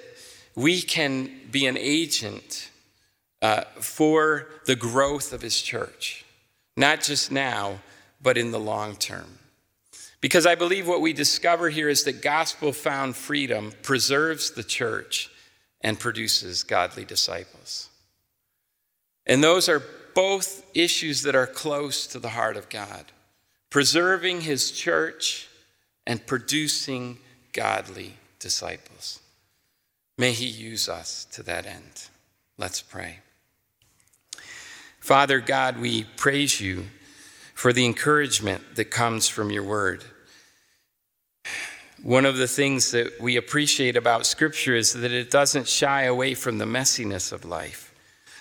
we 0.56 0.82
can 0.82 1.32
be 1.50 1.66
an 1.66 1.78
agent 1.78 2.70
uh, 3.42 3.64
for 3.80 4.48
the 4.66 4.76
growth 4.76 5.34
of 5.34 5.42
His 5.42 5.60
church, 5.62 6.26
not 6.78 7.02
just 7.02 7.32
now, 7.32 7.80
but 8.22 8.38
in 8.38 8.52
the 8.52 8.60
long 8.60 8.96
term. 8.96 9.40
Because 10.20 10.46
I 10.46 10.54
believe 10.54 10.88
what 10.88 11.02
we 11.02 11.14
discover 11.14 11.70
here 11.70 11.90
is 11.90 12.04
that 12.04 12.22
gospel 12.22 12.72
found 12.72 13.16
freedom 13.16 13.74
preserves 13.82 14.52
the 14.52 14.64
church 14.64 15.32
and 15.82 16.00
produces 16.00 16.62
godly 16.62 17.06
disciples. 17.06 17.90
And 19.26 19.44
those 19.44 19.68
are 19.68 19.82
both 20.14 20.64
issues 20.76 21.24
that 21.24 21.36
are 21.36 21.48
close 21.48 22.06
to 22.08 22.20
the 22.20 22.30
heart 22.30 22.56
of 22.56 22.70
God 22.70 23.06
preserving 23.72 24.42
his 24.42 24.70
church 24.70 25.48
and 26.06 26.28
producing 26.28 27.18
godly 27.54 28.14
disciples. 28.38 29.20
May 30.18 30.34
he 30.34 30.46
use 30.46 30.88
us 30.88 31.26
to 31.32 31.42
that 31.44 31.66
end. 31.66 32.10
Let's 32.58 32.82
pray. 32.82 33.20
Father 35.00 35.40
God, 35.40 35.80
we 35.80 36.04
praise 36.04 36.62
you 36.62 36.86
for 37.56 37.74
the 37.74 37.86
encouragement 37.86 38.76
that 38.76 38.92
comes 38.92 39.28
from 39.28 39.50
your 39.50 39.64
word. 39.64 40.04
One 42.04 42.26
of 42.26 42.38
the 42.38 42.48
things 42.48 42.92
that 42.92 43.22
we 43.22 43.38
appreciate 43.38 43.96
about 43.96 44.26
Scripture 44.26 44.76
is 44.76 44.94
that 44.94 45.12
it 45.12 45.32
doesn't 45.32 45.68
shy 45.68 46.04
away 46.04 46.34
from 46.34 46.58
the 46.58 46.66
messiness 46.66 47.32
of 47.32 47.46
life, 47.46 47.94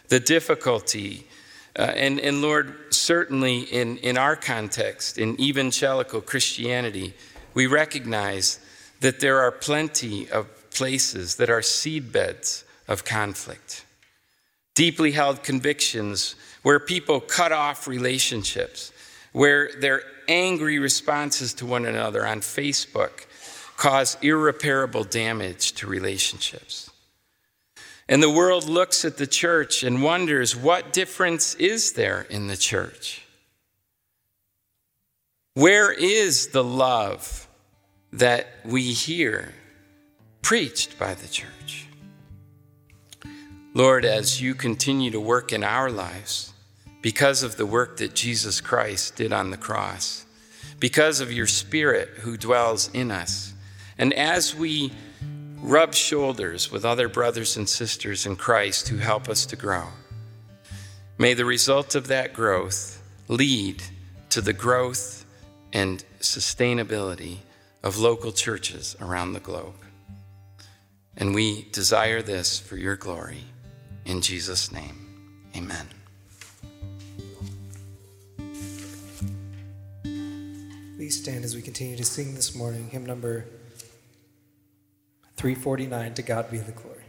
the 0.08 0.20
difficulty, 0.20 1.26
uh, 1.78 1.82
and, 1.82 2.18
and 2.20 2.42
Lord, 2.42 2.92
certainly 2.92 3.60
in, 3.60 3.96
in 3.98 4.18
our 4.18 4.36
context, 4.36 5.18
in 5.18 5.40
evangelical 5.40 6.20
Christianity, 6.20 7.14
we 7.54 7.66
recognize 7.66 8.58
that 9.00 9.20
there 9.20 9.40
are 9.40 9.52
plenty 9.52 10.28
of 10.30 10.48
places 10.70 11.36
that 11.36 11.50
are 11.50 11.60
seedbeds 11.60 12.64
of 12.88 13.04
conflict, 13.04 13.84
deeply 14.74 15.12
held 15.12 15.42
convictions 15.42 16.34
where 16.62 16.80
people 16.80 17.20
cut 17.20 17.52
off 17.52 17.86
relationships, 17.86 18.92
where 19.32 19.70
their 19.78 20.02
angry 20.28 20.78
responses 20.78 21.54
to 21.54 21.66
one 21.66 21.86
another 21.86 22.26
on 22.26 22.40
Facebook 22.40 23.26
cause 23.76 24.16
irreparable 24.22 25.04
damage 25.04 25.72
to 25.72 25.86
relationships. 25.86 26.90
And 28.10 28.20
the 28.20 28.28
world 28.28 28.68
looks 28.68 29.04
at 29.04 29.18
the 29.18 29.26
church 29.26 29.84
and 29.84 30.02
wonders 30.02 30.56
what 30.56 30.92
difference 30.92 31.54
is 31.54 31.92
there 31.92 32.22
in 32.22 32.48
the 32.48 32.56
church? 32.56 33.22
Where 35.54 35.92
is 35.92 36.48
the 36.48 36.64
love 36.64 37.46
that 38.12 38.48
we 38.64 38.82
hear 38.82 39.54
preached 40.42 40.98
by 40.98 41.14
the 41.14 41.28
church? 41.28 41.86
Lord, 43.74 44.04
as 44.04 44.42
you 44.42 44.56
continue 44.56 45.12
to 45.12 45.20
work 45.20 45.52
in 45.52 45.62
our 45.62 45.88
lives, 45.88 46.52
because 47.02 47.44
of 47.44 47.56
the 47.56 47.66
work 47.66 47.98
that 47.98 48.16
Jesus 48.16 48.60
Christ 48.60 49.14
did 49.14 49.32
on 49.32 49.52
the 49.52 49.56
cross, 49.56 50.26
because 50.80 51.20
of 51.20 51.32
your 51.32 51.46
Spirit 51.46 52.08
who 52.22 52.36
dwells 52.36 52.90
in 52.92 53.12
us, 53.12 53.54
and 53.98 54.12
as 54.14 54.52
we 54.52 54.90
rub 55.62 55.94
shoulders 55.94 56.70
with 56.70 56.84
other 56.84 57.08
brothers 57.08 57.56
and 57.56 57.68
sisters 57.68 58.26
in 58.26 58.36
Christ 58.36 58.88
who 58.88 58.96
help 58.96 59.28
us 59.28 59.46
to 59.46 59.56
grow. 59.56 59.84
May 61.18 61.34
the 61.34 61.44
result 61.44 61.94
of 61.94 62.08
that 62.08 62.32
growth 62.32 63.02
lead 63.28 63.82
to 64.30 64.40
the 64.40 64.52
growth 64.52 65.24
and 65.72 66.04
sustainability 66.20 67.38
of 67.82 67.98
local 67.98 68.32
churches 68.32 68.96
around 69.00 69.32
the 69.32 69.40
globe. 69.40 69.74
And 71.16 71.34
we 71.34 71.68
desire 71.72 72.22
this 72.22 72.58
for 72.58 72.76
your 72.76 72.96
glory. 72.96 73.44
In 74.06 74.22
Jesus' 74.22 74.72
name, 74.72 75.44
amen. 75.54 75.86
Please 80.96 81.20
stand 81.20 81.44
as 81.44 81.54
we 81.54 81.62
continue 81.62 81.96
to 81.96 82.04
sing 82.04 82.34
this 82.34 82.54
morning, 82.54 82.88
hymn 82.90 83.04
number 83.04 83.46
349 85.40 86.12
To 86.14 86.22
God 86.22 86.50
be 86.50 86.58
the 86.58 86.72
glory. 86.72 86.99